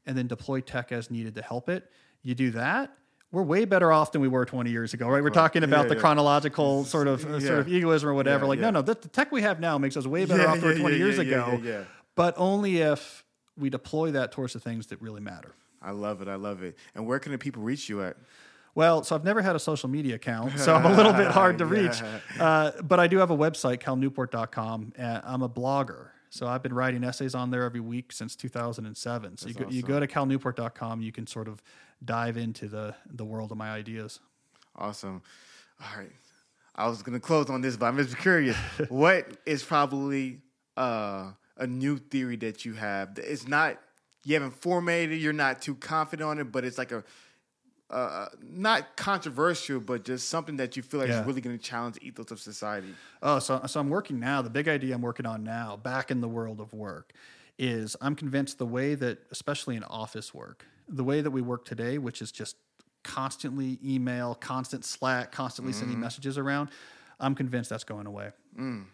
[0.07, 1.90] and then deploy tech as needed to help it.
[2.22, 2.97] You do that,
[3.35, 5.22] we're way better off than we were 20 years ago, right?
[5.22, 6.01] We're talking about Yeah, the yeah.
[6.01, 7.47] chronological sort of uh, Yeah.
[7.47, 8.47] sort of egoism or whatever.
[8.47, 10.62] Like, no, no, the, the tech we have now makes us way better off than
[10.62, 11.85] we were yeah, 20 yeah, years ago.
[12.14, 13.24] But only if
[13.59, 15.55] we deploy that towards the things that really matter.
[15.82, 16.28] I love it.
[16.28, 16.76] I love it.
[16.95, 18.16] And where can the people reach you at?
[18.74, 21.59] Well, so I've never had a social media account, so I'm a little bit hard
[21.59, 22.03] to reach.
[22.41, 24.95] Uh, but I do have a website, calnewport.com.
[24.97, 26.09] And I'm a blogger.
[26.35, 29.37] So I've been writing essays on there every week since 2007.
[29.37, 31.62] So you go, you go to calnewport.com, you can sort of
[32.05, 34.19] dive into the, the world of my ideas.
[34.74, 35.23] Awesome.
[35.81, 36.11] All right.
[36.74, 38.56] I was gonna close on this, but I'm just curious.
[38.89, 40.40] what is probably
[40.77, 43.16] uh, a new theory that you have?
[43.16, 43.78] It's not
[44.24, 45.20] you haven't formulated.
[45.20, 47.05] You're not too confident on it, but it's like a
[47.94, 51.20] Uh, uh, not controversial, but just something that you feel like Yeah.
[51.20, 52.92] is really going to challenge the ethos of society.
[53.22, 54.42] Oh, so, so I'm working now.
[54.42, 57.12] The big idea I'm working on now, back in the world of work,
[57.56, 61.64] is I'm convinced the way that, especially in office work, the way that we work
[61.64, 62.56] today, which is just
[63.04, 66.02] constantly email, constant Slack, constantly sending mm-hmm.
[66.02, 66.70] messages around.
[67.20, 68.30] I'm convinced that's going away.
[68.58, 68.86] Mm.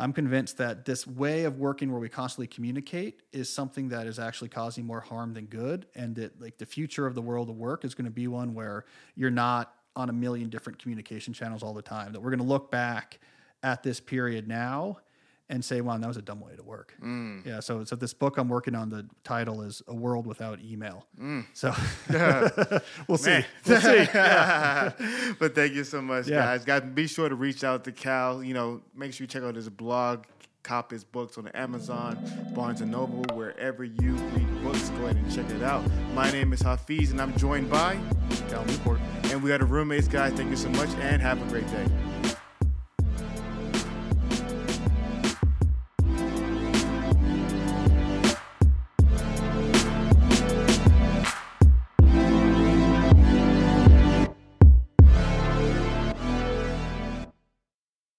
[0.00, 4.18] I'm convinced that this way of working where we constantly communicate is something that is
[4.18, 7.56] actually causing more harm than good and that like the future of the world of
[7.56, 11.62] work is going to be one where you're not on a million different communication channels
[11.62, 13.18] all the time that we're going to look back
[13.62, 14.96] at this period now
[15.50, 17.44] and say wow that was a dumb way to work mm.
[17.44, 21.04] yeah so so this book i'm working on the title is a world without email
[21.20, 21.44] mm.
[21.52, 21.74] so
[23.08, 24.06] we'll see we'll see
[25.38, 26.40] but thank you so much, Yeah.
[26.44, 26.64] guys.
[26.64, 28.42] Guys, be sure to reach out to Cal.
[28.42, 30.24] You know, make sure you check out his blog,
[30.62, 32.18] cop his books on Amazon,
[32.54, 34.90] Barnes and Noble, wherever you read books.
[34.90, 35.82] Go ahead and check it out.
[36.14, 37.98] My name is Hafeez, and I'm joined by,
[38.48, 39.00] Cal Newport.
[39.24, 40.32] and we are the roommates, guys.
[40.34, 41.86] Thank you so much, and have a great day.